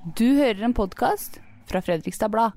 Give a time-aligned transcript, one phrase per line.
[0.00, 1.34] Du hører en podkast
[1.68, 2.54] fra Fredrikstad Blad.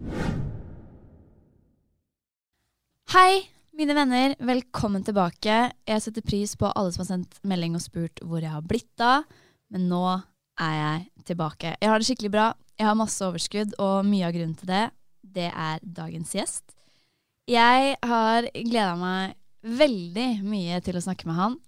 [3.12, 3.42] Hei,
[3.76, 4.36] mine venner.
[4.40, 5.58] Velkommen tilbake.
[5.84, 9.04] Jeg setter pris på alle som har sendt melding og spurt hvor jeg har blitt
[9.04, 9.28] av,
[9.76, 10.06] men nå
[10.56, 11.76] er jeg tilbake.
[11.84, 12.48] Jeg har det skikkelig bra.
[12.80, 14.88] Jeg har masse overskudd, og mye av grunnen til det,
[15.36, 16.64] det er dagens gjest.
[17.52, 19.36] Jeg har gleda meg
[19.84, 21.62] veldig mye til å snakke med han.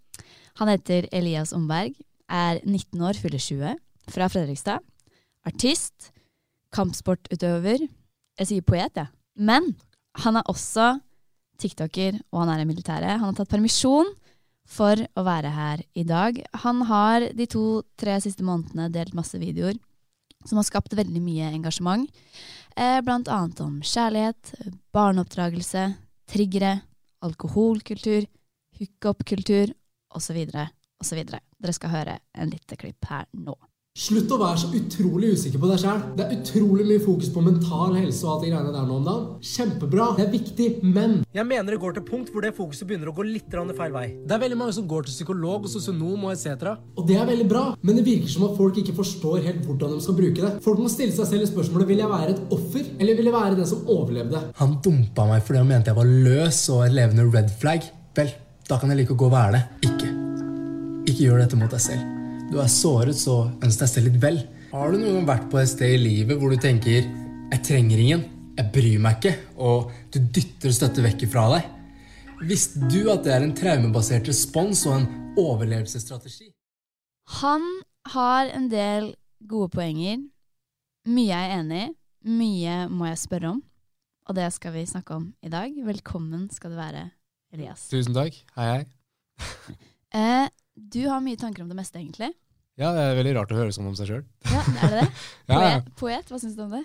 [0.63, 1.99] Han heter Elias Omberg,
[2.31, 3.79] er 19 år, fyller 20,
[4.15, 4.79] fra Fredrikstad.
[5.45, 6.11] Artist,
[6.75, 7.85] kampsportutøver.
[8.39, 9.11] Jeg sier poet, jeg.
[9.35, 9.73] Men
[10.23, 10.95] han er også
[11.61, 13.19] tiktoker, og han er i militæret.
[13.19, 14.09] Han har tatt permisjon
[14.65, 16.39] for å være her i dag.
[16.65, 19.77] Han har de to-tre siste månedene delt masse videoer
[20.45, 22.09] som har skapt veldig mye engasjement.
[22.77, 24.53] Eh, blant annet om kjærlighet,
[24.93, 25.87] barneoppdragelse,
[26.29, 26.79] triggere,
[27.25, 28.27] alkoholkultur,
[28.77, 29.73] hookup-kultur
[30.15, 30.41] osv.
[31.01, 31.23] osv.
[31.25, 33.55] Dere skal høre en lite klipp her nå.
[33.95, 35.99] Slutt å være så utrolig usikker på deg sjøl.
[36.17, 39.05] Det er utrolig mye fokus på mental helse og alt de greiene der nå om
[39.07, 39.27] dagen.
[39.39, 43.13] Kjempebra, det er viktig, men Jeg mener det går til punkt hvor det fokuset begynner
[43.13, 44.03] å gå litt feil vei.
[44.27, 46.75] Det er veldig mange som går til psykolog og sosionom og etc.
[46.99, 49.95] Og det er veldig bra, men det virker som at folk ikke forstår helt hvordan
[49.95, 50.51] de skal bruke det.
[50.65, 53.59] Folk må stille seg selv spørsmålet vil jeg være et offer, eller vil jeg være
[53.61, 54.43] den som overlevde.
[54.59, 57.87] Han dumpa meg fordi han mente jeg var løs og et levende red flag.
[58.19, 58.35] Vel,
[58.67, 59.63] da kan jeg like å gå og være det.
[59.87, 60.11] Ikke.
[61.07, 62.14] Ikke gjør dette mot deg selv.
[62.55, 64.37] Du er såret, så ønsk deg selv litt vel.
[64.71, 67.99] Har du noen gang vært på et sted i livet hvor du tenker 'jeg trenger
[67.99, 68.23] ingen',
[68.55, 71.65] 'jeg bryr meg ikke', og du dytter støtte vekk fra deg?
[72.47, 76.47] Visste du at det er en traumebasert respons og en overlevelsesstrategi?
[77.43, 77.61] Han
[78.07, 79.15] har en del
[79.45, 80.23] gode poenger.
[81.07, 81.93] Mye jeg er enig i.
[82.23, 83.63] Mye må jeg spørre om.
[84.29, 85.75] Og det skal vi snakke om i dag.
[85.83, 87.11] Velkommen skal du være,
[87.51, 87.89] Elias.
[87.89, 88.31] Tusen takk.
[88.55, 88.85] Hei, hei.
[90.15, 90.47] Eh,
[90.79, 92.31] du har mye tanker om det meste, egentlig.
[92.77, 94.23] Ja, det er veldig rart å høre sånn om seg sjøl.
[94.51, 95.07] Ja, er det det?
[95.47, 96.83] Poet, poet, hva syns du om det?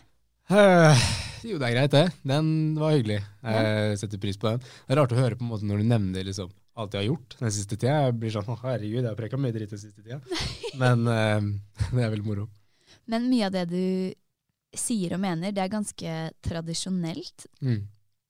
[0.50, 1.02] Eh,
[1.50, 2.04] jo, det er greit, det.
[2.26, 3.20] Den var hyggelig.
[3.42, 4.62] Jeg setter pris på den.
[4.62, 7.08] Det er rart å høre på en måte når du nevner liksom alt jeg har
[7.10, 7.96] gjort den siste tida.
[8.06, 10.20] Jeg blir sånn, herregud, jeg har preka mye dritt den siste tida.
[10.82, 11.50] Men eh,
[11.90, 12.46] det er veldig moro.
[13.10, 13.82] Men mye av det du
[14.78, 16.14] sier og mener, det er ganske
[16.46, 17.48] tradisjonelt.
[17.66, 17.80] Mm.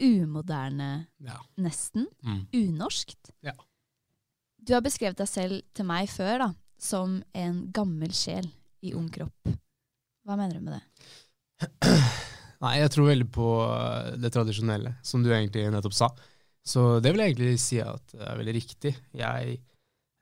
[0.01, 0.91] Umoderne,
[1.21, 1.37] Ja.
[1.61, 2.07] nesten.
[2.25, 2.47] Mm.
[2.57, 3.35] Unorskt.
[3.45, 3.53] Ja.
[4.61, 6.49] Du har beskrevet deg selv til meg før da,
[6.81, 8.49] som en gammel sjel
[8.81, 9.53] i ung kropp.
[10.25, 10.85] Hva mener du med det?
[12.65, 16.11] Nei, jeg tror veldig på eh, det tradisjonelle, som du egentlig nettopp sa.
[16.67, 18.93] Så det vil jeg egentlig si at det er veldig riktig.
[19.17, 19.57] Jeg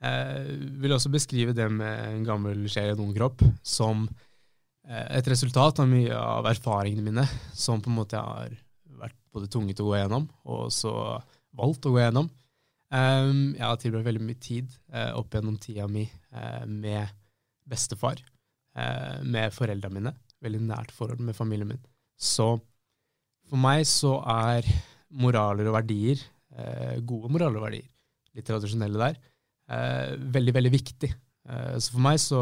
[0.07, 0.51] eh,
[0.83, 4.07] vil også beskrive det med en gammel sjel i en ung kropp som
[4.87, 8.55] eh, et resultat av mye av erfaringene mine, som på en måte jeg har
[9.03, 10.95] vært både tunget å gå gjennom, og så
[11.59, 12.31] valgt å gå gjennom.
[12.89, 17.11] Um, jeg har tilbrakt veldig mye tid uh, opp gjennom tida mi uh, med
[17.69, 18.23] bestefar,
[18.79, 20.13] uh, med foreldrene mine.
[20.41, 21.83] Veldig nært forhold med familien min.
[22.17, 22.55] Så
[23.49, 24.69] for meg så er
[25.09, 26.21] moraler og verdier,
[27.07, 27.87] gode moraler og verdier,
[28.37, 29.19] litt tradisjonelle der,
[30.35, 31.09] veldig, veldig viktig.
[31.79, 32.41] Så for meg så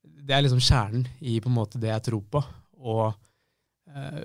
[0.00, 2.42] Det er liksom kjernen i på en måte det jeg tror på.
[2.78, 3.12] Og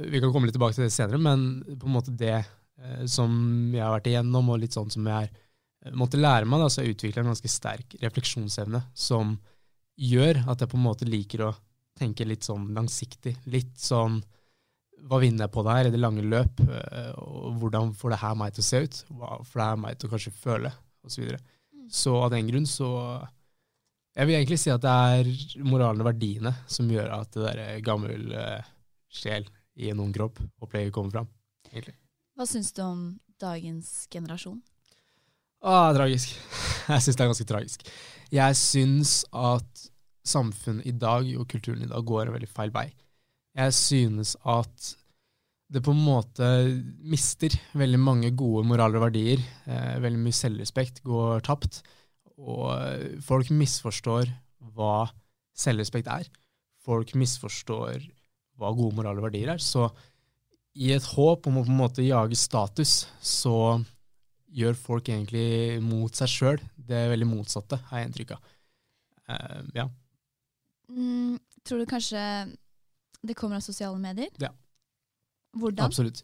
[0.07, 2.38] vi kan komme litt tilbake til det senere, men på en måte det
[3.12, 3.31] som
[3.73, 5.47] jeg har vært igjennom, og litt sånn som jeg er
[5.95, 9.38] måtte lære meg, da, så jeg utvikla en ganske sterk refleksjonsevne som
[10.00, 11.53] gjør at jeg på en måte liker å
[12.00, 13.35] tenke litt sånn langsiktig.
[13.51, 14.19] Litt sånn
[15.07, 18.22] hva vinner jeg på det her i det lange løp, eh, og hvordan får det
[18.23, 18.97] her meg til å se ut?
[19.16, 20.72] Hva får det her meg til å kanskje føle?
[21.00, 21.39] Og så, videre.
[21.95, 22.89] så av den grunn så
[24.19, 25.29] Jeg vil egentlig si at det er
[25.63, 28.68] moralen og verdiene som gjør at det der gammel eh,
[29.07, 29.48] sjel
[29.80, 31.30] i en ung kropp opplegget kommer fram.
[31.71, 31.95] egentlig.
[32.39, 33.00] Hva syns du om
[33.44, 34.62] dagens generasjon?
[35.59, 36.38] Ah, tragisk.
[36.88, 37.81] Jeg syns det er ganske tragisk.
[38.31, 39.81] Jeg syns at
[40.24, 42.86] samfunnet i dag og kulturen i dag går en veldig feil vei.
[43.59, 44.94] Jeg synes at
[45.68, 46.47] det på en måte
[47.12, 49.44] mister veldig mange gode moraler og verdier.
[49.68, 51.81] Eh, veldig mye selvrespekt går tapt.
[52.39, 54.31] Og folk misforstår
[54.77, 55.09] hva
[55.59, 56.31] selvrespekt er.
[56.88, 58.07] Folk misforstår
[58.56, 59.59] hva gode moraler og verdier er.
[59.59, 59.89] Så
[60.79, 63.79] i et håp om å på en måte jage status, så
[64.49, 68.55] gjør folk egentlig mot seg sjøl det er veldig motsatte, har jeg inntrykk av.
[69.29, 69.85] Uh, ja.
[70.89, 71.37] Mm,
[71.67, 72.23] tror du kanskje
[73.21, 74.31] det kommer av sosiale medier?
[74.41, 74.51] Ja.
[75.57, 75.85] Hvordan?
[75.89, 76.23] Absolutt.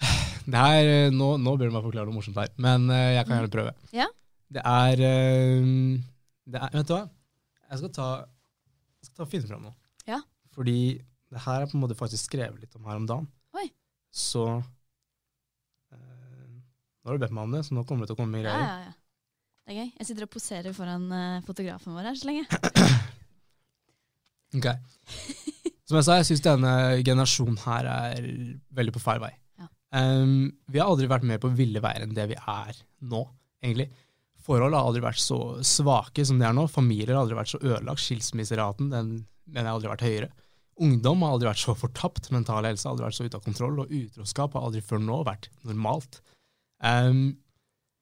[0.46, 3.26] Det er, eh, nå, nå bør du meg forklare noe morsomt her, men uh, jeg
[3.26, 3.72] kan gjerne prøve.
[3.90, 4.04] Ja.
[4.54, 5.96] Det er, uh,
[6.46, 7.00] det er Vet du hva?
[7.66, 8.06] Jeg skal ta,
[9.00, 9.74] jeg skal ta og finne fram noe.
[10.06, 10.20] Ja.
[10.54, 10.76] Fordi
[11.34, 13.26] det her er på en måte faktisk skrevet litt om her om dagen.
[14.16, 14.44] Så
[15.92, 16.54] eh,
[17.04, 18.46] Nå har du bedt meg om det, så nå kommer det til å komme Ja,
[18.46, 18.64] greier.
[18.64, 18.94] ja, ja.
[19.66, 19.88] Det er gøy.
[19.98, 22.46] Jeg sitter og poserer foran eh, fotografen vår her så lenge.
[24.56, 24.66] Ok.
[25.86, 26.72] Som jeg sa, jeg syns denne
[27.04, 28.24] generasjonen her er
[28.78, 29.32] veldig på feil vei.
[29.60, 29.66] Ja.
[29.98, 32.78] Um, vi har aldri vært mer på ville veier enn det vi er
[33.10, 33.20] nå,
[33.62, 33.88] egentlig.
[34.46, 36.64] Forhold har aldri vært så svake som de er nå.
[36.70, 38.02] Familier har aldri vært så ødelagt.
[38.02, 39.12] Skilsmisseraten den
[39.50, 40.30] mener jeg aldri har vært høyere.
[40.82, 42.30] Ungdom har aldri vært så fortapt.
[42.34, 43.80] Mental helse har aldri vært så ute av kontroll.
[43.82, 46.20] Og utroskap har aldri før nå vært normalt.
[46.84, 47.30] Um,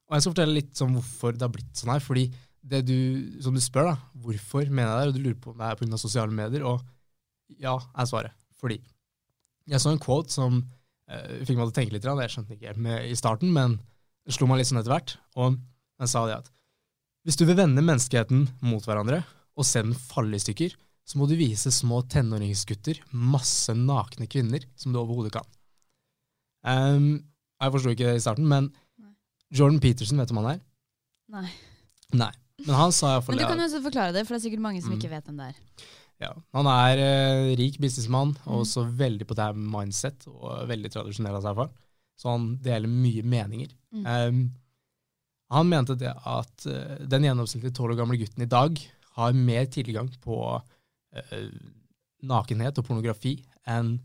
[0.09, 2.03] og jeg skal fortelle litt om hvorfor det har blitt sånn her.
[2.03, 2.27] fordi
[2.65, 2.99] det du,
[3.45, 5.79] som du spør, da, hvorfor mener jeg det, og du lurer på om det er
[5.81, 6.01] pga.
[6.01, 6.81] sosiale medier, og
[7.61, 8.37] ja, er svaret.
[8.57, 8.79] Fordi
[9.69, 12.73] jeg så en quote som uh, fikk meg til å tenke litt, jeg skjønte ikke
[12.73, 13.77] helt i starten, men
[14.25, 15.17] det slo meg litt sånn etter hvert.
[15.37, 16.51] Og den sa det at
[17.25, 19.23] hvis du vil vende menneskeheten mot hverandre
[19.55, 20.75] og se den falle i stykker,
[21.05, 25.45] så må du vise små tenåringsgutter masse nakne kvinner som du overhodet kan.
[26.65, 27.25] Um,
[27.61, 28.71] jeg forsto ikke det i starten, men
[29.55, 30.63] Jordan Peterson, vet du hvem han er?
[31.35, 31.51] Nei.
[32.17, 32.31] Nei.
[32.65, 34.65] Men han sa iallfall Men du kan jo også forklare det, for det er sikkert
[34.65, 34.99] mange som Mm.
[34.99, 35.87] ikke vet hvem det er.
[36.23, 38.97] Ja, Han er eh, rik businessmann og Mm.
[38.97, 41.55] veldig på det her mindset og veldig tradisjonell av seg.
[41.55, 41.71] for.
[42.17, 43.69] Så han deler mye meninger.
[43.93, 44.07] Mm.
[44.07, 44.53] Um,
[45.51, 48.79] han mente det at uh, den gjennomsnittlige tolv år gamle gutten i dag
[49.17, 50.63] har mer tilgang på
[51.15, 51.49] eh,
[52.25, 53.37] nakenhet og pornografi
[53.71, 53.97] enn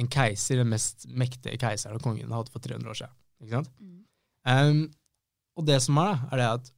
[0.00, 3.16] en keiser, den mest mektige keiseren og kongen hadde for 300 år siden.
[3.44, 3.72] Ikke sant?
[3.76, 3.98] Mm.
[4.48, 4.80] Um,
[5.58, 6.70] og det som er, da, er det at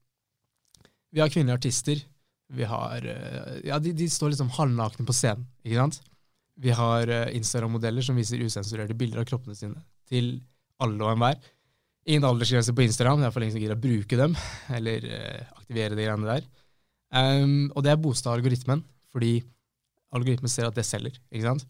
[1.15, 2.03] vi har kvinnelige artister.
[2.55, 6.01] Vi har uh, Ja, de, de står liksom halvnakne på scenen, ikke sant?
[6.61, 9.79] Vi har uh, Instagram-modeller som viser usensurerte bilder av kroppene sine
[10.11, 10.37] til
[10.83, 11.39] alle og enhver.
[12.05, 14.35] Ingen aldersgrense på Instagram, det er for lenge som gidder å bruke dem,
[14.77, 16.51] eller uh, aktivere de greiene der.
[17.15, 18.83] Um, og det er bostad algoritmen,
[19.15, 19.37] fordi
[20.15, 21.67] algoritmen ser at det selger, ikke sant?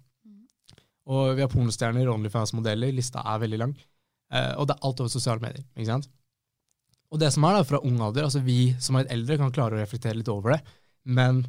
[1.04, 3.74] Og vi har pornostjerner, OnlyFans-modeller, lista er veldig lang.
[4.32, 6.08] Eh, og det er alt over sosiale medier, ikke sant?
[7.12, 9.52] Og det som er da, fra ung alder, altså vi som er litt eldre kan
[9.54, 10.60] klare å reflektere litt over det,
[11.04, 11.44] men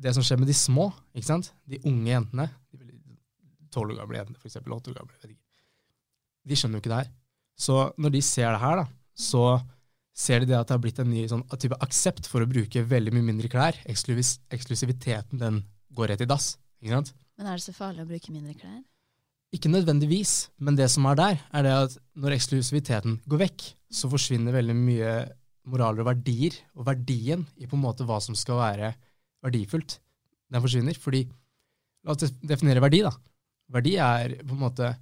[0.00, 1.50] det som skjer med de små, ikke sant?
[1.68, 2.50] de unge jentene,
[3.70, 5.42] Tolv 12 år gamle jentene for eksempel, 8 år gamle, vet ikke,
[6.50, 7.10] de skjønner jo ikke det her.
[7.60, 9.44] Så når de ser det her da, så
[10.16, 12.82] ser de det at det har blitt en ny sånn, type aksept for å bruke
[12.88, 13.78] veldig mye mindre klær.
[13.88, 15.60] Ekskluvis, eksklusiviteten den
[15.96, 16.54] går rett i dass.
[16.80, 17.12] ikke sant?
[17.38, 18.80] Men er det så farlig å bruke mindre klær?
[19.56, 24.10] Ikke nødvendigvis, men det som er der, er det at når eksklusiviteten går vekk, så
[24.12, 25.14] forsvinner veldig mye
[25.70, 28.92] moraler og verdier, og verdien i på en måte hva som skal være
[29.44, 29.98] verdifullt,
[30.50, 30.98] den forsvinner.
[30.98, 31.24] Fordi,
[32.06, 33.12] la oss definere verdi, da.
[33.70, 34.92] Verdi er på en måte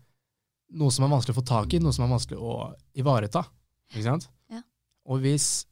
[0.78, 2.56] noe som er vanskelig å få tak i, noe som er vanskelig å
[3.00, 3.44] ivareta.
[3.92, 4.28] Ikke sant?
[4.52, 4.62] Ja.
[5.08, 5.66] Og hvis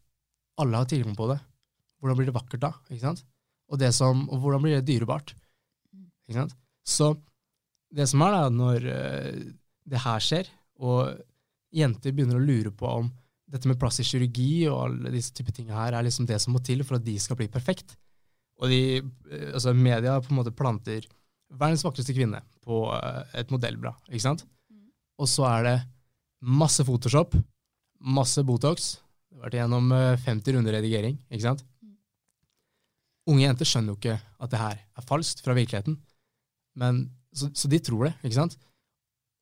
[0.60, 1.38] alle har tilgang på det,
[2.00, 2.72] hvordan blir det vakkert da?
[2.88, 3.24] Ikke sant?
[3.72, 5.34] Og, det som, og hvordan blir det dyrebart?
[6.26, 6.56] Ikke sant?
[6.86, 7.12] Så
[7.96, 9.38] det som er da, når eh,
[9.86, 10.50] det her skjer,
[10.82, 11.16] og
[11.74, 13.08] jenter begynner å lure på om
[13.50, 16.62] dette med plastisk kirurgi og alle disse type ting her er liksom det som må
[16.66, 17.94] til for at de skal bli perfekt.
[18.60, 18.80] Og de,
[19.30, 21.06] eh, altså media på en måte planter
[21.54, 24.46] verdens vakreste kvinne på eh, et modellblad, ikke sant?
[25.16, 25.76] Og så er det
[26.42, 27.36] masse Photoshop,
[28.00, 28.96] masse Botox,
[29.30, 31.64] det har vært gjennom eh, 50 runder redigering, ikke sant?
[33.26, 35.98] Unge jenter skjønner jo ikke at det her er falskt fra virkeligheten,
[36.78, 37.00] men,
[37.34, 38.56] så, så de tror det, ikke sant?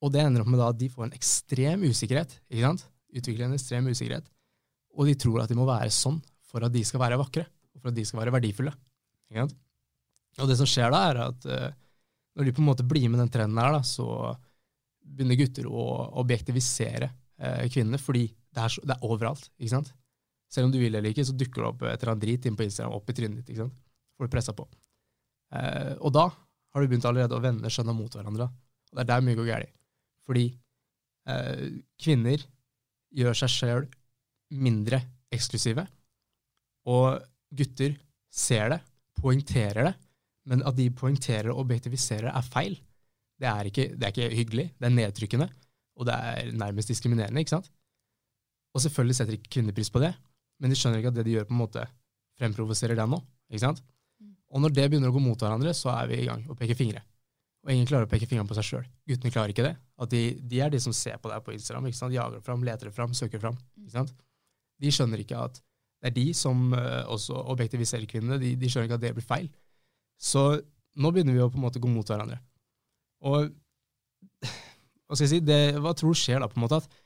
[0.05, 2.87] Og det ender opp med da at de får en ekstrem usikkerhet, ikke sant?
[3.15, 4.27] Utvikler en ekstrem usikkerhet,
[4.95, 7.83] og de tror at de må være sånn for at de skal være vakre, og
[7.83, 8.73] for at de skal være verdifulle,
[9.29, 9.57] ikke sant?
[10.43, 11.69] Og det som skjer da, er at uh,
[12.35, 14.35] når de på en måte blir med den trenden her, da, så
[15.05, 15.85] begynner gutter å
[16.23, 19.93] objektivisere eh, kvinner, fordi det er, så, det er overalt, ikke sant?
[20.55, 22.59] Selv om du vil eller ikke, så dukker det opp et eller annet drit inn
[22.59, 23.79] på Instagram, opp i trynet ditt, ikke sant?
[24.15, 24.67] Får du pressa på.
[25.55, 28.47] Eh, og da har du begynt allerede å vende skjønna mot hverandre.
[28.91, 29.75] Og det er der mye går galt.
[30.25, 30.47] Fordi
[31.31, 31.67] eh,
[32.01, 32.47] kvinner
[33.15, 33.85] gjør seg sjøl
[34.55, 35.01] mindre
[35.35, 35.87] eksklusive,
[36.91, 37.23] og
[37.55, 37.95] gutter
[38.35, 38.81] ser det,
[39.19, 39.95] poengterer det,
[40.51, 42.77] men at de poengterer og objektiviserer er feil.
[43.41, 45.49] Det er, ikke, det er ikke hyggelig, det er nedtrykkende,
[45.99, 47.71] og det er nærmest diskriminerende, ikke sant?
[48.75, 50.13] Og selvfølgelig setter ikke kvinner pris på det,
[50.65, 51.83] men de skjønner ikke at det de gjør, på en måte
[52.41, 53.19] fremprovoserer den nå,
[53.53, 53.83] ikke sant?
[54.55, 56.79] Og når det begynner å gå mot hverandre, så er vi i gang og peker
[56.79, 57.03] fingre.
[57.65, 58.87] Og ingen klarer å peke fingeren på seg sjøl.
[59.09, 59.75] Guttene klarer ikke det.
[60.01, 62.15] At de, de, er de som ser på deg på Instagram, ikke sant?
[62.15, 63.57] jager det fram, leter det fram, søker fram.
[63.81, 64.13] Ikke sant?
[64.81, 65.61] De skjønner ikke at
[66.05, 68.41] det er de som uh, også objektiviserer kvinnene.
[68.41, 69.47] De, de, skjønner ikke at det blir feil.
[70.21, 70.45] Så
[71.01, 72.37] nå begynner vi å på en måte gå mot hverandre.
[73.25, 73.49] Og
[74.45, 76.83] hva skal jeg si, det, hva tror du skjer da, på en måte?
[76.85, 77.01] at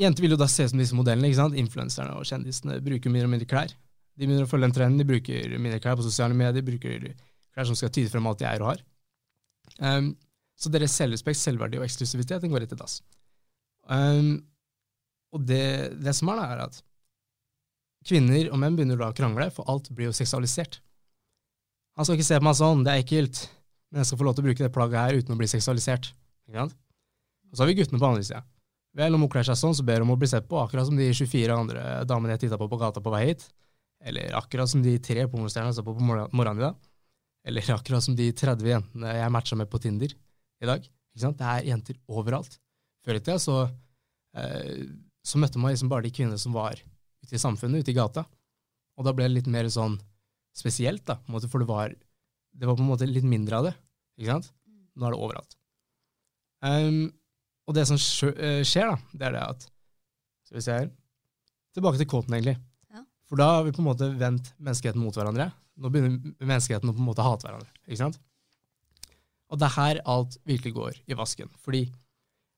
[0.00, 1.30] Jenter vil jo da se som disse modellene.
[1.30, 1.56] ikke sant?
[1.56, 3.72] Influenserne og kjendisene bruker mindre og mindre klær.
[4.16, 7.10] De begynner å følge en trend, de bruker mindre klær på sosiale medier, bruker
[7.52, 8.82] klær som skal tyde frem alt de eier og har.
[9.80, 10.12] Um,
[10.56, 13.00] så deres selvrespekt, selvverdi og eksklusivitet den går rett i dass.
[13.88, 14.38] Um,
[15.36, 16.80] og det, det, som er, da, er at
[18.08, 20.80] kvinner og menn begynner da å krangle, for alt blir jo seksualisert.
[21.96, 23.46] Han skal ikke se på meg sånn, det er ekkelt,
[23.90, 26.12] men jeg skal få lov til å bruke det plagget her uten å bli seksualisert.
[26.48, 26.76] Ikke sant?
[27.50, 28.42] Og så har vi guttene på andre sida.
[28.96, 30.88] Vel, om hun kler seg sånn, så ber hun om å bli sett på, akkurat
[30.88, 33.44] som de 24 andre damene jeg titta på på gata på vei hit.
[34.06, 36.78] Eller akkurat som de tre pornostjernene så på på morgenen i dag.
[37.46, 40.80] Eller akkurat som de 30 jentene jeg matcha med på Tinder i dag.
[40.82, 41.38] Ikke sant?
[41.38, 42.58] Det er jenter overalt.
[43.04, 43.58] Før i tida så,
[44.36, 44.86] eh,
[45.24, 46.80] så møtte man liksom bare de kvinnene som var
[47.22, 48.24] ute i samfunnet, ute i gata.
[48.96, 49.98] Og da ble det litt mer sånn
[50.56, 53.74] spesielt, da, for det var, det var på en måte litt mindre av det.
[54.16, 54.50] Ikke sant?
[54.96, 55.56] Nå er det overalt.
[56.64, 57.12] Um,
[57.66, 59.66] og det som eh, skjer, da, det er det at
[60.46, 60.88] Skal vi se her
[61.76, 62.56] Tilbake til kåten, egentlig.
[62.94, 63.02] Ja.
[63.28, 65.50] For da har vi på en måte vendt menneskeheten mot hverandre.
[65.76, 67.68] Nå begynner menneskeheten å på en måte hate hverandre.
[67.84, 68.16] ikke sant?
[69.52, 71.50] Og det er her alt virkelig går i vasken.
[71.60, 71.82] Fordi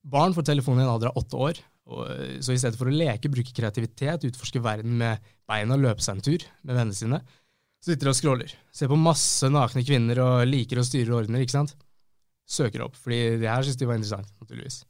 [0.07, 1.59] barn får telefonen i en alder av åtte år.
[1.89, 2.05] Og,
[2.45, 6.15] så i stedet for å leke, bruke kreativitet, utforske verden med beina og løpe seg
[6.15, 7.19] en tur med vennene sine,
[7.79, 8.55] så sitter de og scroller.
[8.75, 11.75] Ser på masse nakne kvinner og liker å styre og ordner, ikke sant?
[12.49, 14.81] Søker opp, fordi det her syns de var interessant, naturligvis.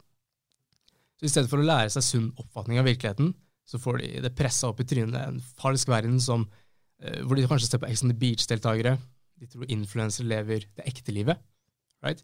[1.20, 3.34] Så i stedet for å lære seg sunn oppfatning av virkeligheten,
[3.68, 6.48] så får de det pressa opp i trynet en falsk verden som,
[7.04, 8.98] eh, hvor de kanskje ser på Ex on the Beach-deltakere.
[9.40, 11.38] De tror influensere lever det ekte livet.
[12.02, 12.24] Right?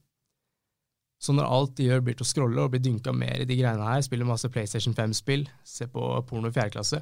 [1.20, 3.58] Så når alt de gjør, blir til å scrolle og blir dynka mer i de
[3.60, 7.02] greiene her, spiller masse PlayStation 5-spill, se på porno i fjerde klasse,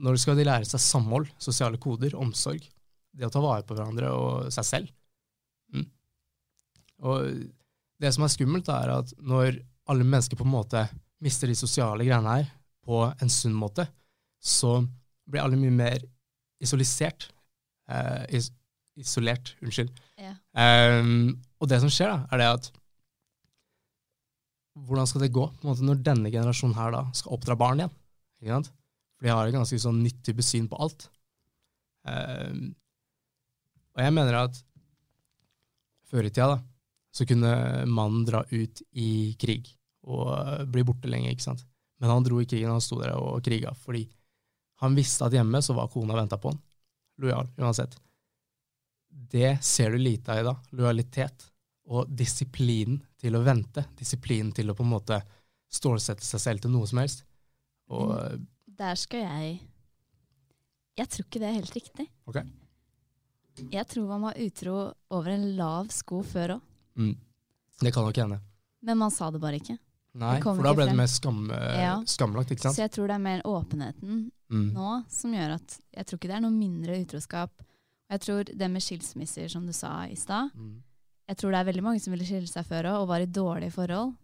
[0.00, 2.64] når skal de lære seg samhold, sosiale koder, omsorg,
[3.12, 4.92] det å ta vare på hverandre og seg selv?
[5.74, 5.86] Mm.
[7.04, 7.40] Og
[8.00, 9.60] det som er skummelt, er at når
[9.90, 10.84] alle mennesker på en måte
[11.24, 12.48] mister de sosiale greiene her
[12.86, 13.86] på en sunn måte,
[14.40, 14.78] så
[15.28, 16.04] blir alle mye mer
[16.62, 17.28] isolisert.
[17.90, 18.50] Uh, is
[19.00, 19.90] isolert, unnskyld.
[20.20, 20.34] Ja.
[20.52, 22.70] Um, og det som skjer, da, er det at
[24.80, 27.90] Hvordan skal det gå måte når denne generasjonen her da skal oppdra barn igjen?
[28.40, 28.68] Ikke sant?
[29.18, 31.08] For de har et ganske sånn nytt type syn på alt.
[32.06, 32.70] Um,
[33.92, 34.60] og jeg mener at
[36.08, 36.60] før i tida da,
[37.12, 37.50] så kunne
[37.90, 39.10] mannen dra ut i
[39.42, 39.68] krig
[40.06, 41.64] og bli borte lenge, ikke sant.
[42.00, 44.06] Men han dro i krigen, han sto der og kriga fordi
[44.80, 46.62] han visste at hjemme så var kona venta på han.
[47.20, 47.98] Lojal, uansett
[49.10, 50.56] det ser du lite av i dag.
[50.70, 51.46] Lojalitet
[51.90, 53.84] og disiplinen til å vente.
[53.98, 55.18] Disiplinen til å på en måte
[55.70, 57.24] stålsette seg selv til noe som helst.
[57.90, 58.46] Og, mm.
[58.80, 59.58] Der skal jeg
[60.96, 62.06] Jeg tror ikke det er helt riktig.
[62.28, 62.46] Okay.
[63.72, 64.76] Jeg tror man var utro
[65.10, 66.66] over en lav sko før òg.
[67.00, 67.14] Mm.
[67.80, 68.40] Det kan nok hende.
[68.84, 69.76] Men man sa det bare ikke.
[70.18, 70.96] Nei, for da ble frem.
[70.96, 71.96] det mer skam, ja.
[72.08, 72.50] skamlagt.
[72.50, 72.74] ikke sant?
[72.74, 74.64] Så jeg tror det er mer åpenheten mm.
[74.74, 77.62] nå som gjør at Jeg tror ikke det er noe mindre utroskap
[78.10, 80.78] jeg tror det med skilsmisser, som du sa i stad mm.
[81.30, 83.28] Jeg tror det er veldig mange som ville skille seg før òg, og var i
[83.30, 84.16] dårlige forhold.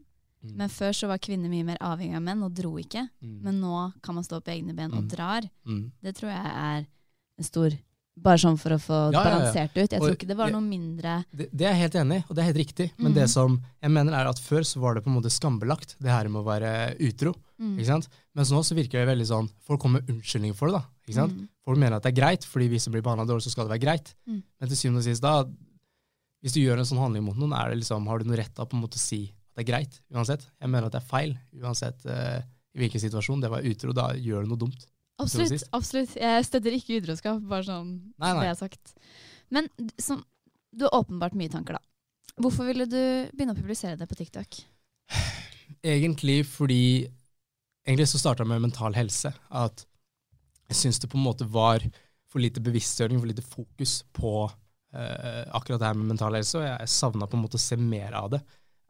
[0.43, 0.55] Mm.
[0.59, 3.05] Men før så var kvinner mye mer avhengig av menn og dro ikke.
[3.23, 3.37] Mm.
[3.45, 5.11] Men nå kan man stå på egne ben og mm.
[5.13, 5.47] drar.
[5.71, 5.85] Mm.
[6.03, 7.77] Det tror jeg er en stor
[8.17, 9.93] bare sånn for å få ja, balansert ut.
[9.93, 12.25] Jeg og, tror ikke det var noe mindre det, det, er jeg helt enig i,
[12.25, 12.87] og det er helt riktig.
[12.97, 13.17] Men mm.
[13.19, 16.13] det som jeg mener er at før så var det på en måte skambelagt, det
[16.13, 16.71] her med å være
[17.07, 17.35] utro.
[17.61, 17.77] Mm.
[17.77, 18.09] ikke sant?
[18.37, 20.81] Mens nå så virker det veldig sånn Folk kommer med unnskyldning for det.
[20.81, 21.37] da, ikke sant?
[21.37, 21.47] Mm.
[21.65, 23.77] Folk mener at det er greit, fordi hvis det blir behandla dårlig, så skal det
[23.77, 24.13] være greit.
[24.29, 24.43] Mm.
[24.45, 25.39] Men til syvende og sist, da,
[26.45, 28.53] hvis du gjør en sånn handling mot noen, er det liksom, har du noe rett
[28.53, 30.45] til å på en måte si at det er greit uansett.
[30.61, 31.33] Jeg mener at det er feil
[31.63, 32.43] uansett uh,
[32.77, 33.41] i hvilken situasjon.
[33.41, 34.85] Det var utro, da gjør du noe dumt.
[35.23, 35.65] Absolutt.
[35.73, 36.15] absolutt.
[36.21, 38.43] Jeg støtter ikke utroskap, bare sånn nei, nei.
[38.45, 38.97] det er sagt.
[39.55, 39.69] Men
[40.01, 40.19] så,
[40.77, 41.83] du har åpenbart mye tanker, da.
[42.37, 43.01] Hvorfor ville du
[43.33, 44.59] begynne å publisere det på TikTok?
[45.81, 46.83] Egentlig fordi
[47.87, 49.31] Egentlig så starta med mental helse.
[49.55, 49.85] At
[50.67, 51.85] jeg syns det på en måte var
[52.27, 56.67] for lite bevisstgjøring, for lite fokus på uh, akkurat det her med mental helse, og
[56.67, 58.41] jeg savna på en måte å se mer av det.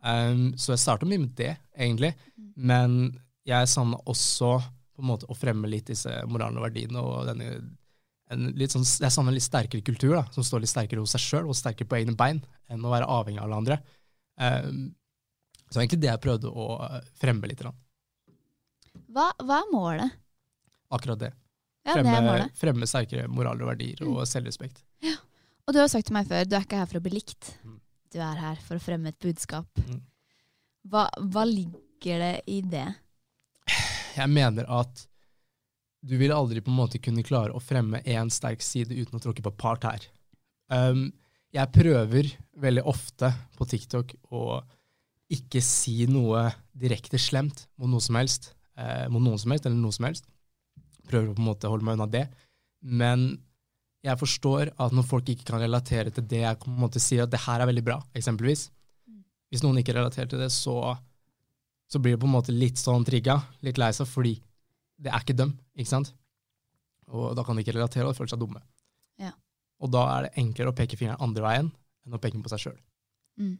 [0.00, 2.14] Um, så jeg starta mye med det, egentlig.
[2.38, 2.49] Mm.
[2.73, 2.97] Men
[3.45, 4.54] jeg savna også
[4.96, 7.50] på en måte å fremme litt disse moralene og verdiene og denne
[8.26, 11.50] sånn, Jeg savner en litt sterkere kultur, da, som står litt sterkere hos seg sjøl
[11.50, 12.40] og sterkere på egne bein
[12.72, 13.78] enn å være avhengig av alle andre.
[14.36, 14.80] Um,
[15.70, 16.66] så egentlig det jeg prøvde å
[17.18, 17.62] fremme litt.
[19.06, 20.18] Hva, hva er målet?
[20.94, 21.32] Akkurat det.
[21.86, 22.58] Ja, fremme, det er målet.
[22.58, 24.28] fremme sterkere moraler og verdier og mm.
[24.30, 24.82] selvrespekt.
[25.06, 25.14] Ja.
[25.66, 27.52] Og du har sagt til meg før, du er ikke her for å bli likt.
[27.66, 27.78] Mm.
[28.14, 29.82] Du er her for å fremme et budskap.
[29.86, 30.00] Mm.
[30.90, 32.86] Hva, hva ligger det i det?
[34.16, 35.04] Jeg mener at
[36.06, 39.23] du vil aldri på en måte kunne klare å fremme én sterk side uten å
[39.23, 40.04] tråkke på part her.
[40.70, 41.08] Um,
[41.54, 42.30] jeg prøver
[42.61, 44.61] veldig ofte på TikTok å
[45.32, 46.44] ikke si noe
[46.76, 50.28] direkte slemt mot noe som helst, eh, mot noen som helst, eller noe som helst.
[51.08, 52.26] Prøver på en måte å holde meg unna det.
[52.82, 53.26] Men
[54.06, 57.25] jeg forstår at når folk ikke kan relatere til det jeg på en måte sier
[57.25, 58.68] at det her er veldig bra, eksempelvis.
[59.50, 60.94] Hvis noen ikke relaterer til det, så,
[61.86, 64.34] så blir det på en måte litt sånn trigga, litt lei seg, fordi
[64.96, 66.14] det er ikke dem, ikke sant?
[67.12, 68.62] Og da kan de ikke relatere, og de føler seg dumme.
[69.22, 69.30] Ja.
[69.84, 71.70] Og da er det enklere å peke fingeren andre veien
[72.06, 72.80] enn å peke på seg sjøl.
[73.38, 73.56] Mm.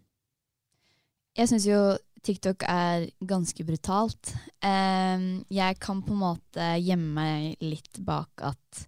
[1.37, 1.81] Jeg syns jo
[2.27, 4.33] TikTok er ganske brutalt.
[4.65, 8.87] Jeg kan på en måte gjemme meg litt bak at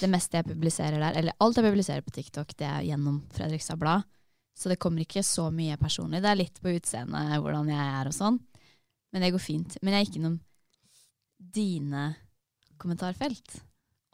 [0.00, 3.78] det meste jeg publiserer der, eller alt jeg publiserer på TikTok, det er gjennom Fredrikstad
[3.78, 4.06] Blad.
[4.56, 6.22] Så det kommer ikke så mye personlig.
[6.22, 8.40] Det er litt på utseendet, hvordan jeg er og sånn.
[9.12, 9.76] Men det går fint.
[9.82, 10.36] Men jeg gikk innom
[11.40, 12.16] dine
[12.78, 13.60] kommentarfelt.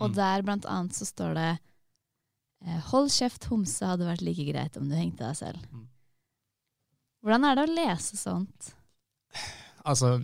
[0.01, 0.15] Og Mm.
[0.17, 1.59] der blant annet så står det
[2.67, 5.59] eh, Hold kjeft, homse hadde vært like greit om du hengte deg selv.
[5.73, 5.87] Mm.
[7.25, 8.73] Hvordan er det å lese sånt?
[9.85, 10.17] Altså,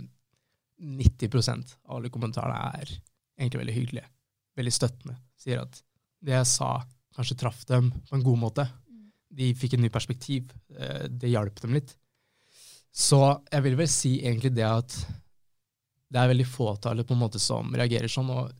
[0.81, 2.93] 90% av alle kommentarene er
[3.39, 4.09] egentlig veldig hyggelige.
[4.59, 5.17] Veldig støttende.
[5.39, 5.83] Sier at
[6.23, 6.73] det jeg sa,
[7.17, 8.67] kanskje traff dem på en god måte.
[9.33, 10.51] De fikk en ny perspektiv.
[10.77, 11.97] eh, Det hjalp dem litt.
[12.93, 13.19] Så
[13.49, 14.97] jeg vil vel si egentlig det at
[16.13, 18.53] det er veldig fåtallet på en måte som reagerer sånn, og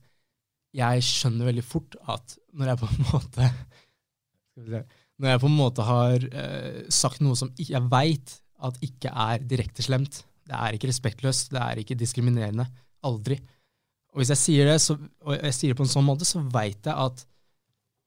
[0.73, 3.49] jeg skjønner veldig fort at når jeg på en måte
[4.57, 9.45] Når jeg på en måte har uh, sagt noe som jeg veit at ikke er
[9.49, 12.67] direkte slemt, det er ikke respektløst, det er ikke diskriminerende.
[13.07, 13.39] Aldri.
[14.13, 16.43] Og hvis jeg sier det, så, og jeg sier det på en sånn måte, så
[16.53, 17.25] veit jeg at